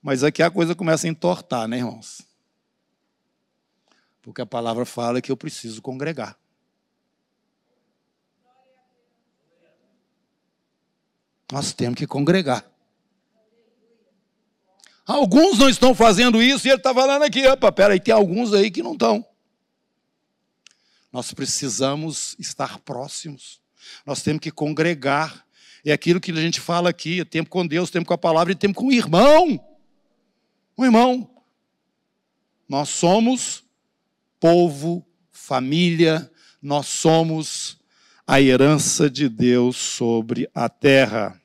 Mas 0.02 0.24
aqui 0.24 0.42
a 0.42 0.50
coisa 0.50 0.74
começa 0.74 1.06
a 1.06 1.10
entortar, 1.10 1.68
né, 1.68 1.78
irmãos? 1.78 2.22
Porque 4.20 4.42
a 4.42 4.46
palavra 4.46 4.84
fala 4.84 5.22
que 5.22 5.30
eu 5.30 5.36
preciso 5.36 5.80
congregar. 5.80 6.36
Nós 11.50 11.72
temos 11.72 11.96
que 11.96 12.06
congregar. 12.06 12.68
Alguns 15.04 15.58
não 15.58 15.68
estão 15.68 15.94
fazendo 15.94 16.42
isso 16.42 16.66
e 16.66 16.70
ele 16.70 16.78
está 16.78 16.94
falando 16.94 17.22
aqui, 17.22 17.46
opa, 17.46 17.70
peraí, 17.70 18.00
tem 18.00 18.14
alguns 18.14 18.54
aí 18.54 18.70
que 18.70 18.82
não 18.82 18.94
estão. 18.94 19.24
Nós 21.12 21.32
precisamos 21.34 22.34
estar 22.38 22.78
próximos. 22.78 23.60
Nós 24.06 24.22
temos 24.22 24.40
que 24.40 24.50
congregar. 24.50 25.44
É 25.84 25.92
aquilo 25.92 26.20
que 26.20 26.30
a 26.30 26.36
gente 26.36 26.60
fala 26.60 26.88
aqui: 26.88 27.24
tempo 27.24 27.50
com 27.50 27.66
Deus, 27.66 27.90
tempo 27.90 28.06
com 28.06 28.14
a 28.14 28.18
palavra 28.18 28.52
e 28.52 28.56
tempo 28.56 28.74
com 28.74 28.86
o 28.86 28.92
irmão. 28.92 29.71
Um 30.76 30.84
irmão. 30.84 31.30
Nós 32.68 32.88
somos 32.88 33.64
povo, 34.40 35.06
família, 35.30 36.30
nós 36.60 36.86
somos 36.86 37.78
a 38.26 38.40
herança 38.40 39.10
de 39.10 39.28
Deus 39.28 39.76
sobre 39.76 40.48
a 40.54 40.68
terra. 40.68 41.40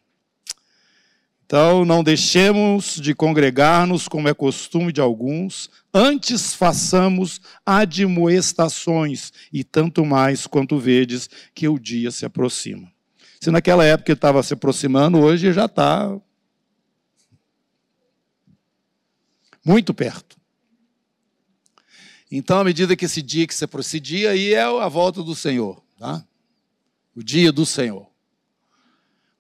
Então, 1.46 1.86
não 1.86 2.04
deixemos 2.04 2.96
de 2.96 3.16
congregar-nos, 3.16 4.08
como 4.08 4.28
é 4.28 4.34
costume 4.34 4.92
de 4.92 5.00
alguns, 5.00 5.70
antes 5.94 6.54
façamos 6.54 7.40
admoestações, 7.66 9.32
e 9.52 9.64
tanto 9.64 10.06
mais 10.06 10.46
quanto 10.46 10.78
vedes 10.78 11.30
que 11.56 11.68
o 11.68 11.80
dia 11.80 12.12
se 12.12 12.26
aproxima. 12.26 12.92
Se 13.40 13.50
naquela 13.50 13.86
época 13.86 14.12
estava 14.12 14.44
se 14.44 14.54
aproximando, 14.54 15.20
hoje 15.20 15.54
já 15.54 15.66
está 15.66 16.20
muito 19.68 19.94
perto. 19.94 20.38
Então, 22.32 22.60
à 22.60 22.64
medida 22.64 22.96
que 22.96 23.06
esse 23.06 23.22
dia 23.22 23.46
que 23.46 23.54
se 23.54 23.66
aproxima, 23.66 24.02
dia 24.02 24.32
aí 24.32 24.54
é 24.54 24.64
a 24.64 24.88
volta 24.88 25.22
do 25.22 25.36
Senhor, 25.36 25.84
tá? 26.00 26.26
O 27.16 27.22
dia 27.22 27.52
do 27.52 27.66
Senhor. 27.66 28.10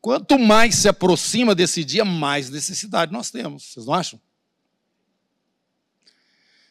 Quanto 0.01 0.37
mais 0.37 0.75
se 0.75 0.87
aproxima 0.87 1.55
desse 1.55 1.83
dia, 1.83 2.05
mais 2.05 2.49
necessidade 2.49 3.11
nós 3.11 3.31
temos. 3.31 3.71
Vocês 3.71 3.85
não 3.85 3.93
acham? 3.93 4.19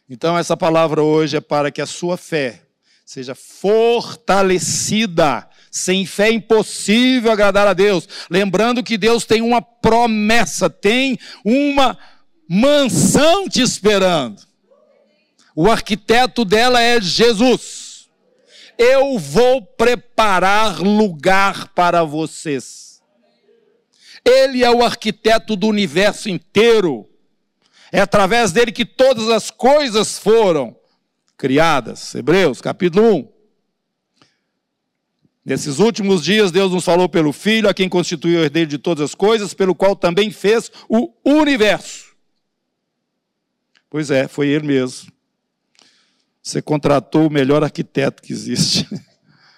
Então, 0.08 0.38
essa 0.38 0.56
palavra 0.56 1.02
hoje 1.02 1.36
é 1.36 1.40
para 1.40 1.70
que 1.70 1.82
a 1.82 1.86
sua 1.86 2.16
fé 2.16 2.62
seja 3.04 3.34
fortalecida. 3.34 5.48
Sem 5.70 6.06
fé 6.06 6.28
é 6.28 6.32
impossível 6.32 7.30
agradar 7.30 7.66
a 7.66 7.74
Deus. 7.74 8.08
Lembrando 8.30 8.82
que 8.82 8.96
Deus 8.96 9.26
tem 9.26 9.42
uma 9.42 9.60
promessa, 9.60 10.70
tem 10.70 11.18
uma 11.44 11.98
mansão 12.48 13.48
te 13.48 13.60
esperando. 13.60 14.42
O 15.54 15.70
arquiteto 15.70 16.44
dela 16.44 16.80
é 16.80 17.00
Jesus. 17.00 18.08
Eu 18.78 19.18
vou 19.18 19.62
preparar 19.62 20.80
lugar 20.80 21.68
para 21.68 22.04
vocês. 22.04 23.00
Ele 24.24 24.62
é 24.62 24.70
o 24.70 24.84
arquiteto 24.84 25.56
do 25.56 25.66
universo 25.66 26.28
inteiro. 26.28 27.08
É 27.90 28.00
através 28.00 28.52
dele 28.52 28.72
que 28.72 28.84
todas 28.84 29.28
as 29.28 29.50
coisas 29.50 30.18
foram 30.18 30.76
criadas. 31.38 32.14
Hebreus, 32.14 32.60
capítulo 32.60 33.14
1. 33.14 33.36
Nesses 35.44 35.78
últimos 35.78 36.24
dias, 36.24 36.50
Deus 36.50 36.72
nos 36.72 36.84
falou 36.84 37.08
pelo 37.08 37.32
Filho, 37.32 37.68
a 37.68 37.74
quem 37.74 37.88
constituiu 37.88 38.40
o 38.40 38.42
herdeiro 38.42 38.68
de 38.68 38.78
todas 38.78 39.04
as 39.04 39.14
coisas, 39.14 39.54
pelo 39.54 39.76
qual 39.76 39.94
também 39.94 40.30
fez 40.32 40.72
o 40.88 41.12
universo. 41.24 42.05
Pois 43.96 44.10
é, 44.10 44.28
foi 44.28 44.48
ele 44.48 44.66
mesmo. 44.66 45.10
Você 46.42 46.60
contratou 46.60 47.28
o 47.28 47.32
melhor 47.32 47.64
arquiteto 47.64 48.22
que 48.22 48.30
existe 48.30 48.86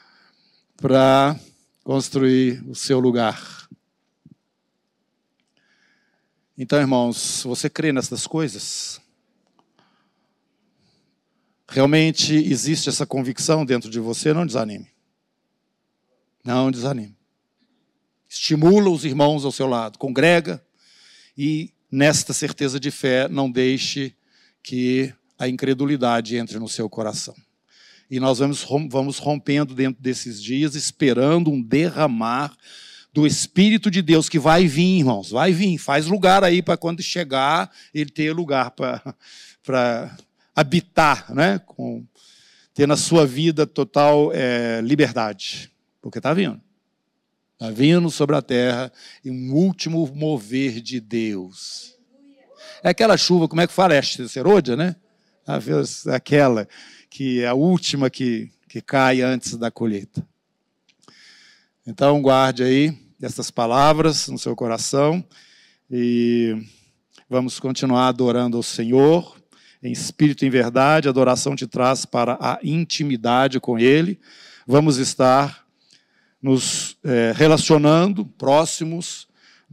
para 0.78 1.36
construir 1.82 2.62
o 2.68 2.72
seu 2.72 3.00
lugar. 3.00 3.68
Então, 6.56 6.78
irmãos, 6.78 7.42
você 7.42 7.68
crê 7.68 7.90
nessas 7.90 8.28
coisas? 8.28 9.00
Realmente 11.66 12.32
existe 12.32 12.88
essa 12.88 13.04
convicção 13.04 13.66
dentro 13.66 13.90
de 13.90 13.98
você? 13.98 14.32
Não 14.32 14.46
desanime. 14.46 14.88
Não 16.44 16.70
desanime. 16.70 17.18
Estimula 18.28 18.88
os 18.88 19.04
irmãos 19.04 19.44
ao 19.44 19.50
seu 19.50 19.66
lado, 19.66 19.98
congrega 19.98 20.64
e, 21.36 21.74
nesta 21.90 22.32
certeza 22.32 22.78
de 22.78 22.92
fé, 22.92 23.28
não 23.28 23.50
deixe 23.50 24.14
que 24.68 25.14
a 25.38 25.48
incredulidade 25.48 26.36
entre 26.36 26.58
no 26.58 26.68
seu 26.68 26.90
coração. 26.90 27.34
E 28.10 28.20
nós 28.20 28.38
vamos, 28.38 28.66
vamos 28.90 29.16
rompendo 29.16 29.74
dentro 29.74 30.02
desses 30.02 30.42
dias, 30.42 30.74
esperando 30.74 31.50
um 31.50 31.62
derramar 31.62 32.54
do 33.10 33.26
Espírito 33.26 33.90
de 33.90 34.02
Deus 34.02 34.28
que 34.28 34.38
vai 34.38 34.66
vir, 34.66 34.98
irmãos, 34.98 35.30
vai 35.30 35.54
vir. 35.54 35.78
Faz 35.78 36.04
lugar 36.04 36.44
aí 36.44 36.60
para 36.60 36.76
quando 36.76 37.00
chegar, 37.00 37.70
ele 37.94 38.10
ter 38.10 38.30
lugar 38.34 38.72
para 38.72 40.18
habitar, 40.54 41.34
né? 41.34 41.58
Com, 41.60 42.04
ter 42.74 42.86
na 42.86 42.96
sua 42.96 43.26
vida 43.26 43.66
total 43.66 44.30
é, 44.34 44.82
liberdade. 44.82 45.72
Porque 46.02 46.18
está 46.18 46.34
vindo. 46.34 46.60
Está 47.54 47.70
vindo 47.70 48.10
sobre 48.10 48.36
a 48.36 48.42
terra 48.42 48.92
um 49.24 49.54
último 49.54 50.06
mover 50.14 50.82
de 50.82 51.00
Deus. 51.00 51.97
É 52.82 52.90
aquela 52.90 53.16
chuva, 53.16 53.48
como 53.48 53.60
é 53.60 53.66
que 53.66 53.72
fala? 53.72 53.94
É 53.94 53.98
a 53.98 54.76
né? 54.76 54.96
Aquela 56.14 56.68
que 57.10 57.40
é 57.42 57.46
a 57.46 57.54
última 57.54 58.10
que, 58.10 58.50
que 58.68 58.80
cai 58.80 59.22
antes 59.22 59.56
da 59.56 59.70
colheita. 59.70 60.26
Então, 61.86 62.20
guarde 62.20 62.62
aí 62.62 62.96
essas 63.20 63.50
palavras 63.50 64.28
no 64.28 64.38
seu 64.38 64.54
coração 64.54 65.24
e 65.90 66.56
vamos 67.28 67.58
continuar 67.58 68.08
adorando 68.08 68.56
ao 68.56 68.62
Senhor 68.62 69.36
em 69.82 69.92
espírito 69.92 70.44
e 70.44 70.48
em 70.48 70.50
verdade. 70.50 71.08
A 71.08 71.10
adoração 71.10 71.56
te 71.56 71.66
traz 71.66 72.04
para 72.04 72.36
a 72.40 72.58
intimidade 72.62 73.58
com 73.58 73.78
Ele. 73.78 74.20
Vamos 74.66 74.98
estar 74.98 75.66
nos 76.42 76.96
é, 77.02 77.32
relacionando 77.34 78.24
próximos, 78.24 79.27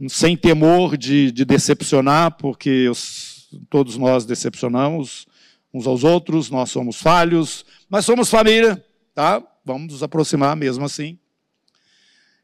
sem 0.08 0.36
temor 0.36 0.96
de, 0.96 1.32
de 1.32 1.44
decepcionar, 1.44 2.36
porque 2.36 2.88
os, 2.88 3.48
todos 3.70 3.96
nós 3.96 4.24
decepcionamos 4.24 5.26
uns 5.72 5.86
aos 5.86 6.04
outros, 6.04 6.50
nós 6.50 6.70
somos 6.70 6.96
falhos, 6.96 7.64
mas 7.88 8.04
somos 8.04 8.30
família, 8.30 8.82
tá? 9.14 9.42
Vamos 9.64 9.92
nos 9.92 10.02
aproximar 10.02 10.56
mesmo 10.56 10.84
assim. 10.84 11.18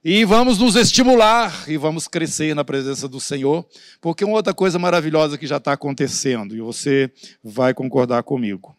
E 0.05 0.25
vamos 0.25 0.59
nos 0.59 0.75
estimular 0.75 1.65
e 1.69 1.77
vamos 1.77 2.09
crescer 2.09 2.55
na 2.55 2.65
presença 2.65 3.07
do 3.07 3.21
Senhor, 3.21 3.65
porque 4.01 4.25
uma 4.25 4.35
outra 4.35 4.53
coisa 4.53 4.79
maravilhosa 4.79 5.39
que 5.39 5.47
já 5.47 5.59
está 5.59 5.73
acontecendo, 5.75 6.57
e 6.57 6.61
você 6.61 7.11
vai 7.43 7.73
concordar 7.73 8.23
comigo. 8.25 8.77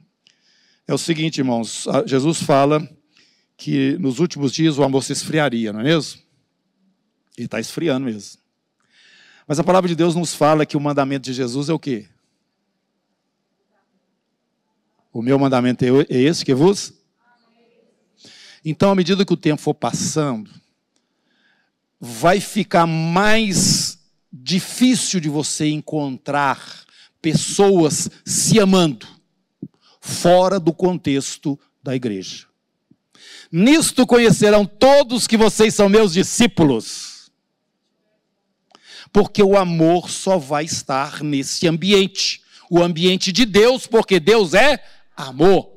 É 0.86 0.94
o 0.94 0.98
seguinte, 0.98 1.38
irmãos: 1.38 1.88
Jesus 2.06 2.42
fala 2.42 2.86
que 3.56 3.98
nos 4.00 4.20
últimos 4.20 4.52
dias 4.52 4.78
o 4.78 4.84
amor 4.84 5.02
se 5.02 5.14
esfriaria, 5.14 5.72
não 5.72 5.80
é 5.80 5.84
mesmo? 5.84 6.22
E 7.38 7.44
está 7.44 7.60
esfriando 7.60 8.06
mesmo. 8.06 8.43
Mas 9.48 9.60
a 9.60 9.64
palavra 9.64 9.88
de 9.88 9.96
Deus 9.96 10.16
nos 10.16 10.34
fala 10.34 10.66
que 10.66 10.78
o 10.78 10.80
mandamento 10.80 11.26
de 11.26 11.34
Jesus 11.34 11.70
é 11.70 11.74
o 11.74 11.80
quê? 11.80 12.08
O 15.12 15.22
meu 15.22 15.38
mandamento 15.38 15.84
é, 15.86 15.90
é 16.10 16.22
esse 16.22 16.44
que 16.44 16.54
vos. 16.54 16.94
Então, 18.66 18.92
à 18.92 18.96
medida 18.96 19.26
que 19.26 19.34
o 19.34 19.38
tempo 19.38 19.62
for 19.62 19.74
passando, 19.74 20.50
vai 22.00 22.40
ficar 22.40 22.88
mais 22.88 24.00
difícil 24.32 25.20
de 25.20 25.30
você 25.30 25.70
encontrar 25.70 26.84
pessoas 27.22 28.10
se 28.26 28.60
amando 28.60 29.08
fora 30.02 30.60
do 30.60 30.74
contexto 30.74 31.58
da 31.82 31.96
igreja. 31.96 32.46
Nisto 33.52 34.08
conhecerão 34.08 34.66
todos 34.66 35.28
que 35.28 35.38
vocês 35.38 35.76
são 35.76 35.88
meus 35.88 36.14
discípulos. 36.14 37.12
Porque 39.13 39.41
o 39.41 39.56
amor 39.56 40.10
só 40.10 40.38
vai 40.38 40.65
estar 40.65 41.23
nesse 41.23 41.67
ambiente 41.67 42.43
o 42.69 42.82
ambiente 42.82 43.32
de 43.32 43.45
Deus, 43.45 43.86
porque 43.86 44.19
Deus 44.19 44.56
é 44.56 44.84
amor. 45.15 45.71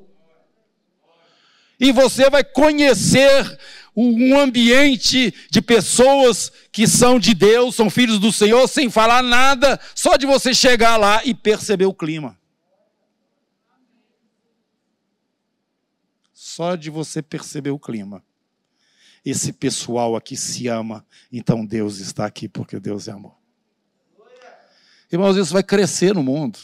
E 1.78 1.92
você 1.92 2.30
vai 2.30 2.42
conhecer 2.42 3.58
um 3.94 4.38
ambiente 4.38 5.34
de 5.50 5.60
pessoas 5.60 6.50
que 6.72 6.86
são 6.86 7.18
de 7.18 7.34
Deus, 7.34 7.74
são 7.74 7.90
filhos 7.90 8.18
do 8.18 8.32
Senhor, 8.32 8.66
sem 8.66 8.88
falar 8.88 9.22
nada, 9.22 9.78
só 9.94 10.16
de 10.16 10.24
você 10.24 10.54
chegar 10.54 10.96
lá 10.96 11.22
e 11.22 11.34
perceber 11.34 11.84
o 11.84 11.92
clima. 11.92 12.38
Só 16.32 16.76
de 16.76 16.88
você 16.88 17.20
perceber 17.20 17.70
o 17.70 17.78
clima. 17.78 18.24
Esse 19.26 19.52
pessoal 19.52 20.14
aqui 20.14 20.36
se 20.36 20.68
ama, 20.68 21.04
então 21.32 21.66
Deus 21.66 21.98
está 21.98 22.24
aqui 22.24 22.48
porque 22.48 22.78
Deus 22.78 23.08
é 23.08 23.10
amor. 23.10 23.34
Irmãos, 25.10 25.36
isso 25.36 25.52
vai 25.52 25.64
crescer 25.64 26.14
no 26.14 26.22
mundo. 26.22 26.60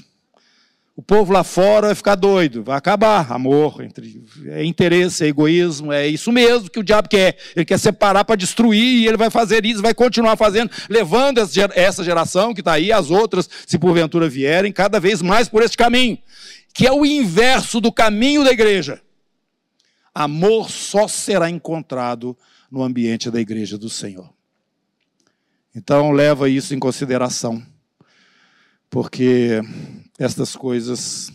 O 0.94 1.03
povo 1.03 1.33
lá 1.33 1.42
fora 1.42 1.88
vai 1.88 1.94
ficar 1.96 2.14
doido, 2.14 2.62
vai 2.62 2.77
acabar. 2.77 3.33
Amor, 3.33 3.83
entre, 3.83 4.22
é 4.46 4.64
interesse, 4.64 5.25
é 5.25 5.27
egoísmo, 5.27 5.92
é 5.92 6.07
isso 6.07 6.31
mesmo 6.31 6.70
que 6.70 6.79
o 6.79 6.85
diabo 6.85 7.09
quer. 7.09 7.37
Ele 7.57 7.64
quer 7.64 7.81
separar 7.81 8.25
para 8.25 8.37
destruir 8.37 9.01
e 9.01 9.09
ele 9.09 9.16
vai 9.16 9.29
fazer 9.29 9.66
isso, 9.66 9.83
vai 9.83 9.92
continuar 9.92 10.37
fazendo, 10.37 10.70
levando 10.88 11.40
essa 11.75 12.05
geração 12.05 12.55
que 12.55 12.61
está 12.61 12.75
aí, 12.75 12.92
as 12.92 13.11
outras, 13.11 13.51
se 13.66 13.77
porventura 13.77 14.29
vierem, 14.29 14.70
cada 14.70 15.01
vez 15.01 15.20
mais 15.20 15.48
por 15.48 15.64
este 15.64 15.77
caminho, 15.77 16.16
que 16.72 16.87
é 16.87 16.92
o 16.92 17.05
inverso 17.05 17.81
do 17.81 17.90
caminho 17.90 18.44
da 18.44 18.53
igreja. 18.53 19.03
Amor 20.14 20.70
só 20.70 21.09
será 21.09 21.51
encontrado 21.51 22.37
no 22.72 22.82
ambiente 22.82 23.30
da 23.30 23.38
igreja 23.38 23.76
do 23.76 23.90
Senhor. 23.90 24.32
Então, 25.74 26.11
leva 26.11 26.48
isso 26.48 26.74
em 26.74 26.78
consideração, 26.78 27.62
porque 28.88 29.61
estas 30.18 30.56
coisas 30.56 31.30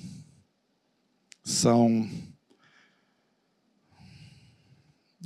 são. 1.43 2.09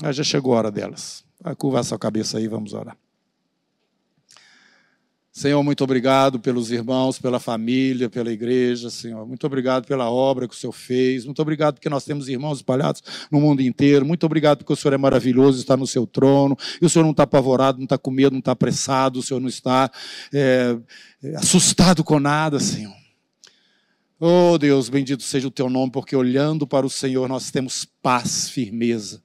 Ah, 0.04 0.12
já 0.12 0.24
chegou 0.24 0.54
a 0.54 0.58
hora 0.58 0.71
delas. 0.71 1.24
Vai 1.39 1.56
curvar 1.56 1.86
sua 1.86 1.97
cabeça 1.97 2.38
aí, 2.38 2.47
vamos 2.47 2.74
orar. 2.74 2.97
Senhor, 5.34 5.63
muito 5.63 5.82
obrigado 5.82 6.41
pelos 6.41 6.72
irmãos, 6.72 7.17
pela 7.17 7.39
família, 7.39 8.10
pela 8.10 8.30
igreja, 8.34 8.89
Senhor. 8.89 9.26
Muito 9.26 9.48
obrigado 9.48 9.88
pela 9.88 10.12
obra 10.12 10.46
que 10.46 10.54
o 10.54 10.58
Senhor 10.58 10.74
fez. 10.74 11.24
Muito 11.24 11.41
obrigado 11.41 11.76
porque 11.76 11.88
nós 11.88 12.04
temos 12.04 12.28
irmãos 12.28 12.58
espalhados 12.58 13.02
no 13.32 13.39
mundo 13.39 13.62
inteiro. 13.62 14.06
Muito 14.06 14.26
obrigado 14.26 14.58
porque 14.58 14.74
o 14.74 14.76
Senhor 14.76 14.94
é 14.94 14.98
maravilhoso, 14.98 15.58
está 15.58 15.78
no 15.78 15.88
seu 15.88 16.06
trono. 16.06 16.58
E 16.82 16.86
o 16.86 16.89
Senhor 16.89 17.06
não 17.06 17.12
está 17.12 17.24
apavorado, 17.24 17.78
não 17.78 17.86
está 17.86 17.98
com 17.98 18.12
medo, 18.12 18.34
não 18.34 18.39
está 18.39 18.52
apressado. 18.52 19.20
O 19.20 19.24
Senhor 19.24 19.39
não 19.39 19.48
está 19.48 19.89
é, 20.34 20.78
assustado 21.38 22.04
com 22.04 22.20
nada, 22.20 22.60
Senhor. 22.60 22.94
Oh 24.20 24.58
Deus, 24.58 24.89
bendito 24.89 25.24
seja 25.24 25.48
o 25.48 25.52
teu 25.52 25.70
nome, 25.70 25.91
porque 25.91 26.15
olhando 26.15 26.67
para 26.67 26.86
o 26.86 26.89
Senhor 26.89 27.28
nós 27.30 27.50
temos 27.50 27.86
paz, 28.04 28.50
firmeza. 28.50 29.24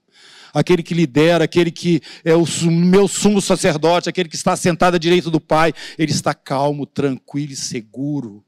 Aquele 0.58 0.82
que 0.82 0.94
lidera, 0.94 1.44
aquele 1.44 1.70
que 1.70 2.00
é 2.24 2.34
o 2.34 2.46
meu 2.70 3.06
sumo 3.06 3.42
sacerdote, 3.42 4.08
aquele 4.08 4.28
que 4.28 4.36
está 4.36 4.56
sentado 4.56 4.94
à 4.94 4.98
direita 4.98 5.30
do 5.30 5.40
Pai, 5.40 5.72
ele 5.98 6.12
está 6.12 6.32
calmo, 6.32 6.86
tranquilo 6.86 7.52
e 7.52 7.56
seguro. 7.56 8.44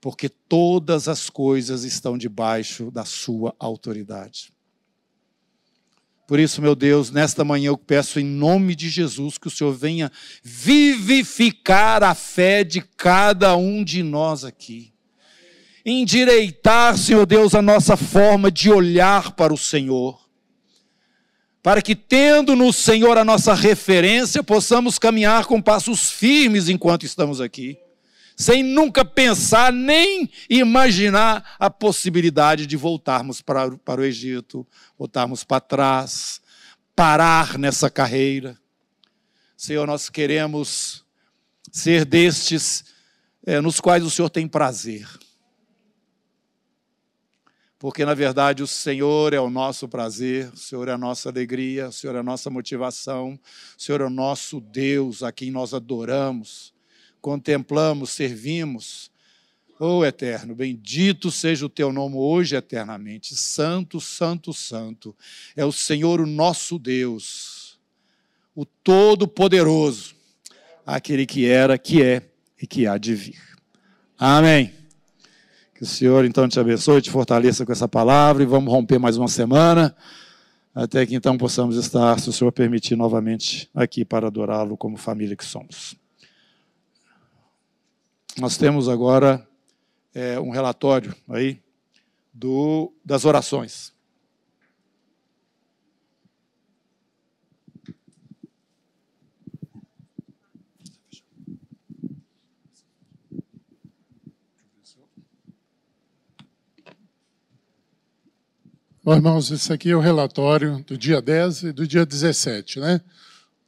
Porque 0.00 0.28
todas 0.28 1.08
as 1.08 1.28
coisas 1.28 1.82
estão 1.82 2.16
debaixo 2.16 2.90
da 2.90 3.04
sua 3.04 3.54
autoridade. 3.58 4.52
Por 6.26 6.38
isso, 6.38 6.62
meu 6.62 6.76
Deus, 6.76 7.10
nesta 7.10 7.42
manhã 7.42 7.68
eu 7.68 7.78
peço 7.78 8.20
em 8.20 8.24
nome 8.24 8.74
de 8.76 8.88
Jesus 8.88 9.38
que 9.38 9.48
o 9.48 9.50
Senhor 9.50 9.72
venha 9.72 10.12
vivificar 10.42 12.04
a 12.04 12.14
fé 12.14 12.62
de 12.62 12.82
cada 12.82 13.56
um 13.56 13.82
de 13.82 14.02
nós 14.02 14.44
aqui 14.44 14.92
endireitar, 15.84 16.96
Senhor 16.98 17.24
Deus, 17.24 17.54
a 17.54 17.62
nossa 17.62 17.96
forma 17.96 18.50
de 18.50 18.70
olhar 18.70 19.32
para 19.32 19.52
o 19.52 19.58
Senhor. 19.58 20.27
Para 21.62 21.82
que, 21.82 21.94
tendo 21.94 22.54
no 22.54 22.72
Senhor 22.72 23.18
a 23.18 23.24
nossa 23.24 23.54
referência, 23.54 24.42
possamos 24.42 24.98
caminhar 24.98 25.46
com 25.46 25.60
passos 25.60 26.10
firmes 26.10 26.68
enquanto 26.68 27.04
estamos 27.04 27.40
aqui, 27.40 27.76
sem 28.36 28.62
nunca 28.62 29.04
pensar 29.04 29.72
nem 29.72 30.30
imaginar 30.48 31.56
a 31.58 31.68
possibilidade 31.68 32.66
de 32.66 32.76
voltarmos 32.76 33.42
para, 33.42 33.76
para 33.78 34.00
o 34.00 34.04
Egito, 34.04 34.66
voltarmos 34.96 35.42
para 35.42 35.60
trás, 35.60 36.40
parar 36.94 37.58
nessa 37.58 37.90
carreira. 37.90 38.56
Senhor, 39.56 39.86
nós 39.86 40.08
queremos 40.08 41.04
ser 41.72 42.04
destes 42.04 42.84
é, 43.44 43.60
nos 43.60 43.80
quais 43.80 44.04
o 44.04 44.10
Senhor 44.10 44.30
tem 44.30 44.46
prazer 44.46 45.08
porque 47.78 48.04
na 48.04 48.12
verdade 48.12 48.62
o 48.62 48.66
Senhor 48.66 49.32
é 49.32 49.40
o 49.40 49.48
nosso 49.48 49.88
prazer, 49.88 50.50
o 50.52 50.56
Senhor 50.56 50.88
é 50.88 50.92
a 50.92 50.98
nossa 50.98 51.28
alegria, 51.28 51.88
o 51.88 51.92
Senhor 51.92 52.16
é 52.16 52.18
a 52.18 52.22
nossa 52.24 52.50
motivação, 52.50 53.38
o 53.78 53.80
Senhor 53.80 54.00
é 54.00 54.04
o 54.04 54.10
nosso 54.10 54.60
Deus 54.60 55.22
a 55.22 55.30
quem 55.30 55.50
nós 55.50 55.72
adoramos, 55.72 56.74
contemplamos, 57.20 58.10
servimos. 58.10 59.10
Oh 59.80 60.04
eterno, 60.04 60.56
bendito 60.56 61.30
seja 61.30 61.66
o 61.66 61.68
teu 61.68 61.92
nome 61.92 62.16
hoje 62.16 62.56
eternamente. 62.56 63.36
Santo, 63.36 64.00
santo, 64.00 64.52
santo. 64.52 65.16
É 65.54 65.64
o 65.64 65.70
Senhor 65.70 66.20
o 66.20 66.26
nosso 66.26 66.80
Deus, 66.80 67.78
o 68.56 68.64
Todo-Poderoso, 68.64 70.16
aquele 70.84 71.24
que 71.24 71.46
era, 71.46 71.78
que 71.78 72.02
é 72.02 72.22
e 72.60 72.66
que 72.66 72.88
há 72.88 72.98
de 72.98 73.14
vir. 73.14 73.40
Amém. 74.18 74.77
Que 75.78 75.84
o 75.84 75.86
Senhor 75.86 76.24
então 76.24 76.48
te 76.48 76.58
abençoe, 76.58 77.00
te 77.00 77.08
fortaleça 77.08 77.64
com 77.64 77.70
essa 77.70 77.86
palavra 77.86 78.42
e 78.42 78.46
vamos 78.46 78.68
romper 78.68 78.98
mais 78.98 79.16
uma 79.16 79.28
semana, 79.28 79.94
até 80.74 81.06
que 81.06 81.14
então 81.14 81.38
possamos 81.38 81.76
estar, 81.76 82.18
se 82.18 82.28
o 82.28 82.32
Senhor 82.32 82.50
permitir, 82.50 82.96
novamente 82.96 83.70
aqui 83.72 84.04
para 84.04 84.26
adorá-lo 84.26 84.76
como 84.76 84.96
família 84.96 85.36
que 85.36 85.44
somos. 85.44 85.94
Nós 88.40 88.56
temos 88.56 88.88
agora 88.88 89.46
é, 90.12 90.40
um 90.40 90.50
relatório 90.50 91.14
aí 91.28 91.62
do, 92.34 92.92
das 93.04 93.24
orações. 93.24 93.92
Bom, 109.08 109.14
irmãos, 109.14 109.50
esse 109.50 109.72
aqui 109.72 109.88
é 109.88 109.96
o 109.96 110.00
relatório 110.00 110.84
do 110.86 110.98
dia 110.98 111.22
10 111.22 111.62
e 111.62 111.72
do 111.72 111.86
dia 111.86 112.04
17, 112.04 112.78
né? 112.78 113.00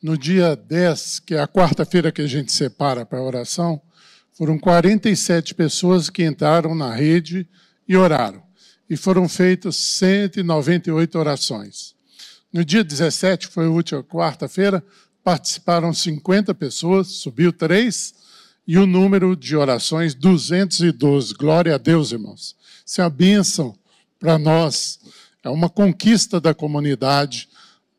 No 0.03 0.18
dia 0.18 0.55
10, 0.55 1.20
que 1.20 1.35
é 1.35 1.40
a 1.40 1.48
quarta-feira 1.48 2.12
que 2.12 2.20
a 2.20 2.26
gente 2.26 2.53
separa 2.53 3.07
para 3.07 3.20
a 3.20 3.22
oração, 3.22 3.81
foram 4.35 4.59
47 4.59 5.55
pessoas 5.55 6.11
que 6.11 6.26
entraram 6.26 6.74
na 6.74 6.94
rede 6.94 7.48
e 7.88 7.96
oraram. 7.96 8.42
E 8.87 8.98
foram 8.98 9.26
feitas 9.31 9.76
198 9.76 11.18
orações. 11.18 11.94
No 12.53 12.62
dia 12.62 12.85
17, 12.85 13.46
foi 13.46 13.64
a 13.64 13.70
última 13.70 14.05
quarta-feira, 14.05 14.85
participaram 15.24 15.94
50 15.94 16.55
pessoas, 16.55 17.07
subiu 17.07 17.50
3, 17.50 18.12
e 18.68 18.76
o 18.76 18.85
número 18.85 19.35
de 19.35 19.57
orações 19.57 20.14
212. 20.14 21.33
Glória 21.33 21.76
a 21.76 21.79
Deus, 21.79 22.12
irmãos. 22.12 22.55
Isso 22.84 23.01
é 23.01 23.05
uma 23.05 23.09
bênção 23.09 23.74
para 24.18 24.38
nós 24.38 25.01
é 25.43 25.49
uma 25.49 25.68
conquista 25.68 26.41
da 26.41 26.55
comunidade, 26.55 27.49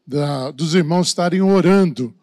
da, 0.06 0.52
dos 0.52 0.76
irmãos 0.76 1.08
estarem 1.08 1.42
orando 1.42 2.14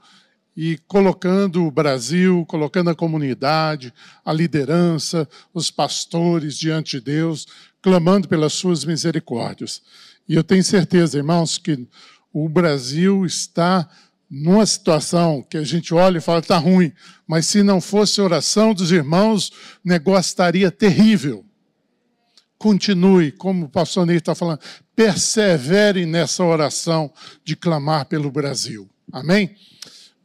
e 0.56 0.78
colocando 0.86 1.64
o 1.64 1.70
Brasil, 1.70 2.44
colocando 2.46 2.90
a 2.90 2.94
comunidade, 2.94 3.92
a 4.24 4.32
liderança, 4.32 5.28
os 5.52 5.70
pastores 5.70 6.56
diante 6.56 6.98
de 6.98 7.04
Deus, 7.04 7.46
clamando 7.80 8.28
pelas 8.28 8.52
suas 8.52 8.84
misericórdias. 8.84 9.82
E 10.28 10.34
eu 10.34 10.44
tenho 10.44 10.62
certeza, 10.64 11.18
irmãos, 11.18 11.58
que 11.58 11.86
o 12.32 12.48
Brasil 12.48 13.24
está 13.24 13.88
numa 14.30 14.66
situação 14.66 15.42
que 15.42 15.56
a 15.56 15.64
gente 15.64 15.94
olha 15.94 16.18
e 16.18 16.20
fala 16.20 16.40
está 16.40 16.58
ruim, 16.58 16.92
mas 17.26 17.46
se 17.46 17.62
não 17.62 17.80
fosse 17.80 18.20
oração 18.20 18.74
dos 18.74 18.92
irmãos, 18.92 19.48
o 19.84 19.88
negócio 19.88 20.28
estaria 20.28 20.70
terrível 20.70 21.47
continue, 22.58 23.30
como 23.32 23.66
o 23.66 23.68
pastor 23.68 24.04
Ney 24.04 24.16
está 24.16 24.34
falando, 24.34 24.60
persevere 24.94 26.04
nessa 26.04 26.44
oração 26.44 27.12
de 27.44 27.54
clamar 27.54 28.06
pelo 28.06 28.30
Brasil. 28.30 28.88
Amém? 29.12 29.54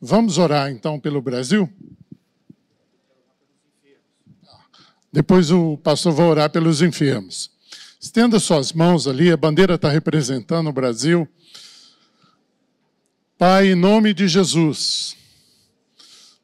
Vamos 0.02 0.38
orar 0.38 0.72
então 0.72 1.00
pelo 1.00 1.22
Brasil? 1.22 1.72
Depois 5.12 5.52
o 5.52 5.78
pastor 5.78 6.12
vai 6.12 6.26
orar 6.26 6.50
pelos 6.50 6.82
enfermos. 6.82 7.52
Estenda 8.00 8.40
suas 8.40 8.74
mãos 8.74 9.08
ali, 9.08 9.32
a 9.32 9.38
bandeira 9.38 9.76
está 9.76 9.90
representando 9.90 10.68
o 10.68 10.74
Brasil. 10.74 11.30
Pai, 13.38 13.68
em 13.68 13.76
nome 13.76 14.14
de 14.14 14.28
Jesus, 14.28 15.16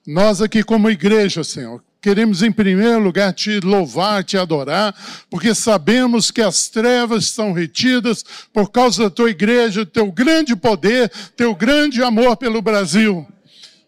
nós 0.06 0.42
aqui 0.42 0.64
como 0.64 0.90
igreja, 0.90 1.44
Senhor, 1.44 1.84
queremos 2.02 2.42
em 2.42 2.52
primeiro 2.52 3.00
lugar 3.00 3.34
te 3.34 3.60
louvar, 3.60 4.24
te 4.24 4.38
adorar, 4.38 4.96
porque 5.30 5.54
sabemos 5.54 6.32
que 6.32 6.42
as 6.42 6.68
trevas 6.68 7.26
estão 7.26 7.52
retidas 7.54 8.24
por 8.54 8.72
causa 8.72 9.04
da 9.04 9.10
tua 9.10 9.30
igreja, 9.30 9.86
teu 9.86 10.12
grande 10.12 10.56
poder, 10.56 11.12
teu 11.36 11.54
grande 11.54 12.02
amor 12.02 12.38
pelo 12.38 12.62
Brasil. 12.62 13.28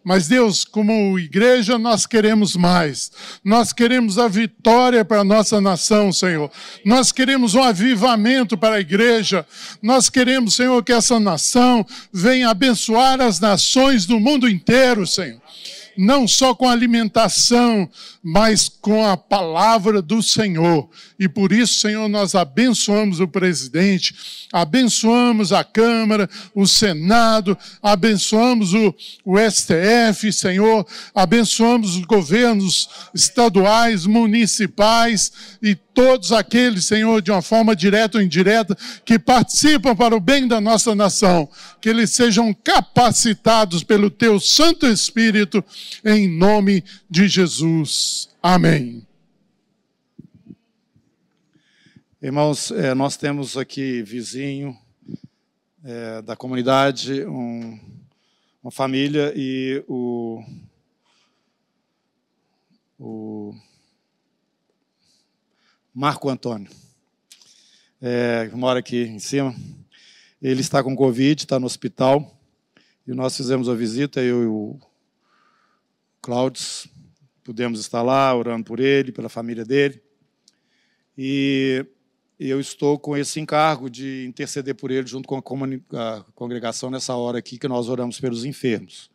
Mas 0.03 0.27
Deus, 0.27 0.65
como 0.65 1.19
igreja, 1.19 1.77
nós 1.77 2.07
queremos 2.07 2.55
mais. 2.55 3.11
Nós 3.43 3.71
queremos 3.71 4.17
a 4.17 4.27
vitória 4.27 5.05
para 5.05 5.19
a 5.19 5.23
nossa 5.23 5.61
nação, 5.61 6.11
Senhor. 6.11 6.51
Nós 6.83 7.11
queremos 7.11 7.53
um 7.53 7.61
avivamento 7.61 8.57
para 8.57 8.77
a 8.77 8.79
igreja. 8.79 9.45
Nós 9.79 10.09
queremos, 10.09 10.55
Senhor, 10.55 10.83
que 10.83 10.91
essa 10.91 11.19
nação 11.19 11.85
venha 12.11 12.49
abençoar 12.49 13.21
as 13.21 13.39
nações 13.39 14.07
do 14.07 14.19
mundo 14.19 14.49
inteiro, 14.49 15.05
Senhor 15.05 15.39
não 15.97 16.27
só 16.27 16.53
com 16.53 16.67
alimentação, 16.67 17.89
mas 18.23 18.69
com 18.69 19.05
a 19.05 19.15
palavra 19.17 20.01
do 20.01 20.21
Senhor. 20.21 20.89
E 21.21 21.29
por 21.29 21.51
isso, 21.51 21.75
Senhor, 21.75 22.09
nós 22.09 22.33
abençoamos 22.33 23.19
o 23.19 23.27
presidente, 23.27 24.15
abençoamos 24.51 25.53
a 25.53 25.63
Câmara, 25.63 26.27
o 26.55 26.65
Senado, 26.65 27.55
abençoamos 27.79 28.73
o, 28.73 28.91
o 29.23 29.37
STF, 29.37 30.33
Senhor, 30.33 30.83
abençoamos 31.13 31.95
os 31.95 32.05
governos 32.05 32.89
estaduais, 33.13 34.07
municipais 34.07 35.31
e 35.61 35.75
todos 35.75 36.31
aqueles, 36.31 36.85
Senhor, 36.85 37.21
de 37.21 37.29
uma 37.29 37.43
forma 37.43 37.75
direta 37.75 38.17
ou 38.17 38.23
indireta, 38.23 38.75
que 39.05 39.19
participam 39.19 39.95
para 39.95 40.15
o 40.15 40.19
bem 40.19 40.47
da 40.47 40.59
nossa 40.59 40.95
nação, 40.95 41.47
que 41.79 41.89
eles 41.89 42.09
sejam 42.09 42.51
capacitados 42.51 43.83
pelo 43.83 44.09
Teu 44.09 44.39
Santo 44.39 44.87
Espírito, 44.87 45.63
em 46.03 46.27
nome 46.27 46.83
de 47.07 47.27
Jesus. 47.27 48.27
Amém. 48.41 49.10
Irmãos, 52.23 52.69
é, 52.69 52.93
nós 52.93 53.17
temos 53.17 53.57
aqui 53.57 54.03
vizinho 54.03 54.77
é, 55.83 56.21
da 56.21 56.35
comunidade, 56.35 57.25
um, 57.25 57.79
uma 58.61 58.69
família 58.69 59.33
e 59.35 59.83
o, 59.87 60.43
o 62.99 63.55
Marco 65.91 66.29
Antônio, 66.29 66.69
é, 67.99 68.47
que 68.51 68.55
mora 68.55 68.77
aqui 68.77 69.01
em 69.01 69.17
cima. 69.17 69.55
Ele 70.39 70.61
está 70.61 70.83
com 70.83 70.95
Covid, 70.95 71.41
está 71.41 71.59
no 71.59 71.65
hospital. 71.65 72.39
E 73.07 73.13
nós 73.13 73.35
fizemos 73.35 73.67
a 73.67 73.73
visita, 73.73 74.21
eu 74.21 74.43
e 74.43 74.45
o 74.45 74.79
Cláudio, 76.21 76.63
pudemos 77.43 77.79
estar 77.79 78.03
lá 78.03 78.31
orando 78.35 78.63
por 78.63 78.79
ele, 78.79 79.11
pela 79.11 79.27
família 79.27 79.65
dele. 79.65 79.99
E 81.17 81.83
eu 82.49 82.59
estou 82.59 82.97
com 82.97 83.15
esse 83.15 83.39
encargo 83.39 83.89
de 83.89 84.25
interceder 84.27 84.73
por 84.73 84.89
ele 84.89 85.05
junto 85.05 85.27
com 85.27 85.37
a 85.37 86.25
congregação 86.33 86.89
nessa 86.89 87.15
hora 87.15 87.37
aqui 87.37 87.57
que 87.57 87.67
nós 87.67 87.87
oramos 87.87 88.19
pelos 88.19 88.45
enfermos. 88.45 89.11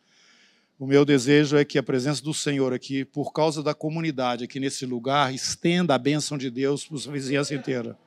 O 0.79 0.85
meu 0.85 1.03
desejo 1.03 1.57
é 1.57 1.65
que 1.65 1.77
a 1.77 1.83
presença 1.83 2.23
do 2.23 2.33
Senhor 2.33 2.71
aqui, 2.71 3.03
por 3.03 3.33
causa 3.33 3.61
da 3.61 3.73
comunidade 3.73 4.43
aqui 4.43 4.59
nesse 4.59 4.85
lugar, 4.85 5.33
estenda 5.33 5.95
a 5.95 5.97
bênção 5.97 6.37
de 6.37 6.49
Deus 6.49 6.85
para 6.85 6.97
a 6.97 7.11
vizinhança 7.11 7.53
inteira. 7.53 7.97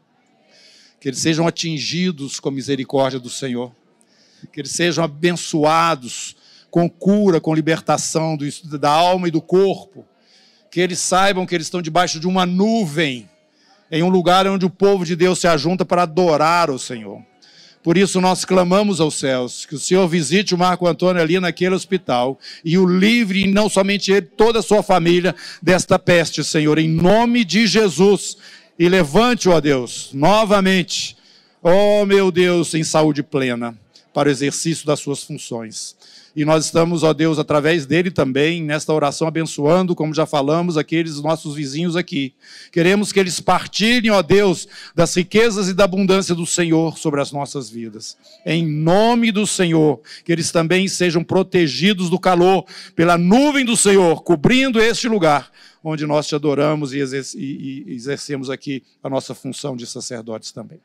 Que 1.01 1.09
eles 1.09 1.19
sejam 1.19 1.47
atingidos 1.47 2.39
com 2.39 2.49
a 2.49 2.53
misericórdia 2.53 3.19
do 3.19 3.29
Senhor. 3.29 3.75
Que 4.53 4.61
eles 4.61 4.71
sejam 4.71 5.05
abençoados 5.05 6.37
com 6.71 6.89
cura, 6.89 7.41
com 7.41 7.55
libertação 7.55 8.39
da 8.79 8.91
alma 8.91 9.29
e 9.29 9.31
do 9.31 9.43
corpo. 9.43 10.07
Que 10.71 10.81
eles 10.81 11.01
saibam 11.01 11.45
que 11.45 11.55
eles 11.55 11.67
estão 11.67 11.83
debaixo 11.83 12.21
de 12.21 12.29
uma 12.29 12.47
nuvem, 12.47 13.29
em 13.91 14.03
um 14.03 14.09
lugar 14.09 14.47
onde 14.47 14.65
o 14.65 14.71
povo 14.71 15.05
de 15.05 15.17
Deus 15.17 15.41
se 15.41 15.49
ajunta 15.49 15.85
para 15.85 16.03
adorar 16.03 16.71
o 16.71 16.79
Senhor. 16.79 17.23
Por 17.83 17.97
isso 17.97 18.21
nós 18.21 18.45
clamamos 18.45 19.01
aos 19.01 19.15
céus 19.15 19.65
que 19.65 19.75
o 19.75 19.79
Senhor 19.79 20.07
visite 20.07 20.55
o 20.55 20.59
Marco 20.59 20.87
Antônio 20.87 21.23
ali 21.23 21.41
naquele 21.41 21.75
hospital 21.75 22.39
e 22.63 22.77
o 22.77 22.85
livre, 22.85 23.45
e 23.45 23.47
não 23.47 23.71
somente 23.71 24.13
ele, 24.13 24.27
toda 24.27 24.59
a 24.59 24.63
sua 24.63 24.83
família 24.83 25.35
desta 25.63 25.99
peste, 25.99 26.45
Senhor, 26.45 26.79
em 26.79 26.89
nome 26.89 27.43
de 27.43 27.67
Jesus. 27.67 28.37
E 28.79 28.89
levante-o, 28.89 29.53
ó 29.53 29.61
Deus, 29.61 30.11
novamente, 30.13 31.17
ó 31.63 32.05
meu 32.05 32.31
Deus, 32.31 32.75
em 32.75 32.85
saúde 32.85 33.23
plena, 33.23 33.75
para 34.13 34.29
o 34.29 34.33
exercício 34.33 34.87
das 34.87 35.01
suas 35.01 35.23
funções. 35.23 35.97
E 36.35 36.45
nós 36.45 36.67
estamos, 36.67 37.03
ó 37.03 37.13
Deus, 37.13 37.39
através 37.39 37.87
dele 37.87 38.11
também, 38.11 38.63
nesta 38.63 38.93
oração, 38.93 39.27
abençoando, 39.27 39.95
como 39.95 40.15
já 40.15 40.25
falamos, 40.25 40.77
aqueles 40.77 41.21
nossos 41.21 41.57
vizinhos 41.57 41.97
aqui. 41.97 42.33
Queremos 42.71 43.13
que 43.13 43.19
eles 43.19 43.41
partilhem, 43.41 44.11
ó 44.11 44.23
Deus, 44.23 44.69
das 44.95 45.15
riquezas 45.15 45.69
e 45.69 45.75
da 45.75 45.85
abundância 45.85 46.35
do 46.35 46.47
Senhor 46.47 46.97
sobre 46.99 47.21
as 47.21 47.33
nossas 47.33 47.69
vidas. 47.69 48.17
Em 48.47 48.65
nome 48.65 49.33
do 49.33 49.47
Senhor, 49.47 50.01
que 50.25 50.31
eles 50.31 50.53
também 50.53 50.87
sejam 50.87 51.25
protegidos 51.25 52.09
do 52.09 52.19
calor 52.19 52.65
pela 52.95 53.19
nuvem 53.19 53.65
do 53.65 53.77
Senhor, 53.77 54.23
cobrindo 54.23 54.81
este 54.81 55.09
lugar 55.09 55.51
onde 55.83 56.07
nós 56.07 56.27
te 56.27 56.35
adoramos 56.35 56.93
e 56.93 56.99
exercemos 56.99 58.51
aqui 58.51 58.83
a 59.03 59.09
nossa 59.09 59.35
função 59.35 59.75
de 59.75 59.87
sacerdotes 59.87 60.53
também. 60.53 60.79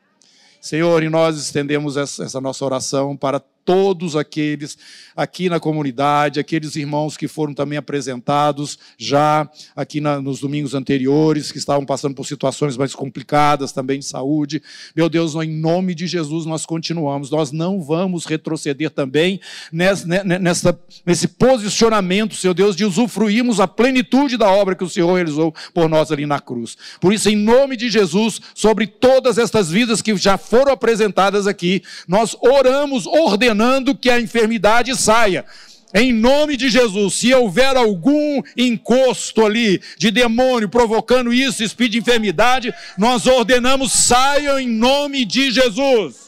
Senhor, 0.62 1.04
e 1.04 1.10
nós 1.10 1.38
estendemos 1.38 1.96
essa, 1.98 2.42
nossa 2.42 2.66
oração 2.66 3.16
para 3.16 3.40
todos 3.66 4.16
aqueles 4.16 4.78
aqui 5.16 5.50
na 5.50 5.60
comunidade, 5.60 6.40
aqueles 6.40 6.76
irmãos 6.76 7.18
que 7.18 7.28
foram 7.28 7.54
também 7.54 7.78
apresentados 7.78 8.78
já 8.98 9.50
aqui 9.76 10.00
na, 10.00 10.22
nos 10.22 10.40
domingos 10.40 10.76
anteriores, 10.76 11.52
que 11.52 11.58
estavam 11.58 11.84
passando 11.86 12.14
por 12.14 12.28
situações 12.28 12.78
mais 12.78 12.94
complicadas 12.94 13.72
também 13.72 14.00
de 14.00 14.06
saúde. 14.06 14.62
Meu 14.96 15.10
Deus, 15.10 15.34
em 15.36 15.50
nome 15.50 15.96
de 15.96 16.06
Jesus 16.06 16.46
nós 16.46 16.66
continuamos, 16.66 17.32
nós 17.32 17.52
não 17.52 17.82
vamos 17.82 18.26
retroceder 18.26 18.92
também 18.92 19.40
nessa, 19.72 20.06
nessa, 20.24 20.80
nesse 21.04 21.28
posicionamento, 21.28 22.36
Senhor 22.36 22.54
Deus, 22.54 22.76
de 22.76 22.86
usufruirmos 22.86 23.60
a 23.60 23.68
plenitude 23.68 24.38
da 24.38 24.50
obra 24.52 24.76
que 24.76 24.84
o 24.84 24.90
Senhor 24.90 25.12
realizou 25.12 25.54
por 25.74 25.90
nós 25.90 26.12
ali 26.12 26.28
na 26.28 26.40
cruz. 26.40 26.78
Por 27.02 27.12
isso, 27.12 27.30
em 27.30 27.36
nome 27.36 27.76
de 27.76 27.90
Jesus, 27.90 28.40
sobre 28.54 28.86
todas 28.86 29.40
estas 29.40 29.72
vidas 29.72 30.02
que 30.04 30.16
já 30.16 30.38
foram 30.38 30.72
apresentadas 30.72 31.48
aqui, 31.48 31.82
nós 32.08 32.36
oramos, 32.42 33.08
ordenamos 33.08 33.55
ordenando 33.56 33.96
que 33.96 34.10
a 34.10 34.20
enfermidade 34.20 34.96
saia. 34.96 35.46
Em 35.94 36.12
nome 36.12 36.58
de 36.58 36.70
Jesus, 36.70 37.14
se 37.14 37.34
houver 37.34 37.78
algum 37.78 38.42
encosto 38.58 39.46
ali 39.46 39.82
de 39.98 40.12
demônio 40.12 40.68
provocando 40.68 41.34
isso, 41.34 41.64
espírito 41.64 41.94
de 41.94 42.00
enfermidade, 42.00 42.74
nós 42.98 43.26
ordenamos 43.26 43.94
saiam 43.94 44.60
em 44.60 44.68
nome 44.68 45.24
de 45.24 45.52
Jesus. 45.52 46.26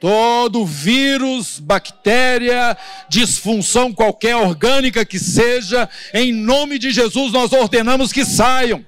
Todo 0.00 0.64
vírus, 0.64 1.58
bactéria, 1.58 2.76
disfunção 3.10 3.92
qualquer 3.92 4.36
orgânica 4.36 5.04
que 5.04 5.18
seja, 5.18 5.88
em 6.14 6.32
nome 6.32 6.78
de 6.78 6.90
Jesus 6.90 7.30
nós 7.32 7.52
ordenamos 7.52 8.10
que 8.10 8.24
saiam 8.24 8.84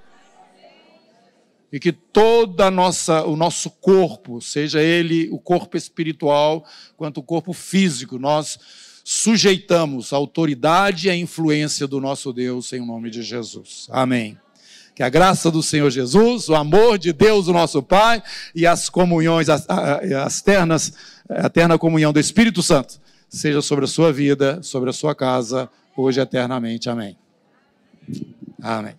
e 1.73 1.81
que 1.81 1.93
toda 1.93 2.71
nossa 2.71 3.25
o 3.25 3.37
nosso 3.37 3.71
corpo, 3.71 4.41
seja 4.41 4.83
ele 4.83 5.29
o 5.31 5.39
corpo 5.39 5.77
espiritual 5.77 6.65
quanto 6.97 7.19
o 7.19 7.23
corpo 7.23 7.53
físico, 7.53 8.19
nós 8.19 8.59
sujeitamos 9.05 10.13
a 10.13 10.17
autoridade 10.17 11.07
e 11.07 11.11
a 11.11 11.17
influência 11.17 11.87
do 11.87 12.01
nosso 12.01 12.33
Deus 12.33 12.73
em 12.73 12.85
nome 12.85 13.11
de 13.11 13.23
Jesus. 13.23 13.87
Amém. 13.91 14.37
Que 14.97 15.03
a 15.03 15.09
graça 15.09 15.51
do 15.51 15.63
Senhor 15.63 15.91
Jesus, 15.91 16.49
o 16.49 16.55
amor 16.55 16.99
de 16.99 17.13
Deus, 17.13 17.49
o 17.49 17.53
nosso 17.53 17.83
Pai, 17.83 18.23
e 18.55 18.67
as 18.67 18.89
comunhões, 18.89 19.49
as, 19.51 19.69
as 19.69 20.41
ternas, 20.41 20.95
a 21.29 21.47
eterna 21.47 21.79
comunhão 21.79 22.15
do 22.15 22.19
Espírito 22.19 22.63
Santo, 22.63 22.99
seja 23.29 23.61
sobre 23.61 23.85
a 23.85 23.89
sua 23.89 24.11
vida, 24.11 24.63
sobre 24.63 24.89
a 24.89 24.95
sua 24.95 25.15
casa, 25.15 25.69
hoje 25.95 26.19
eternamente. 26.19 26.89
Amém. 26.89 27.17
Amém. 28.63 28.95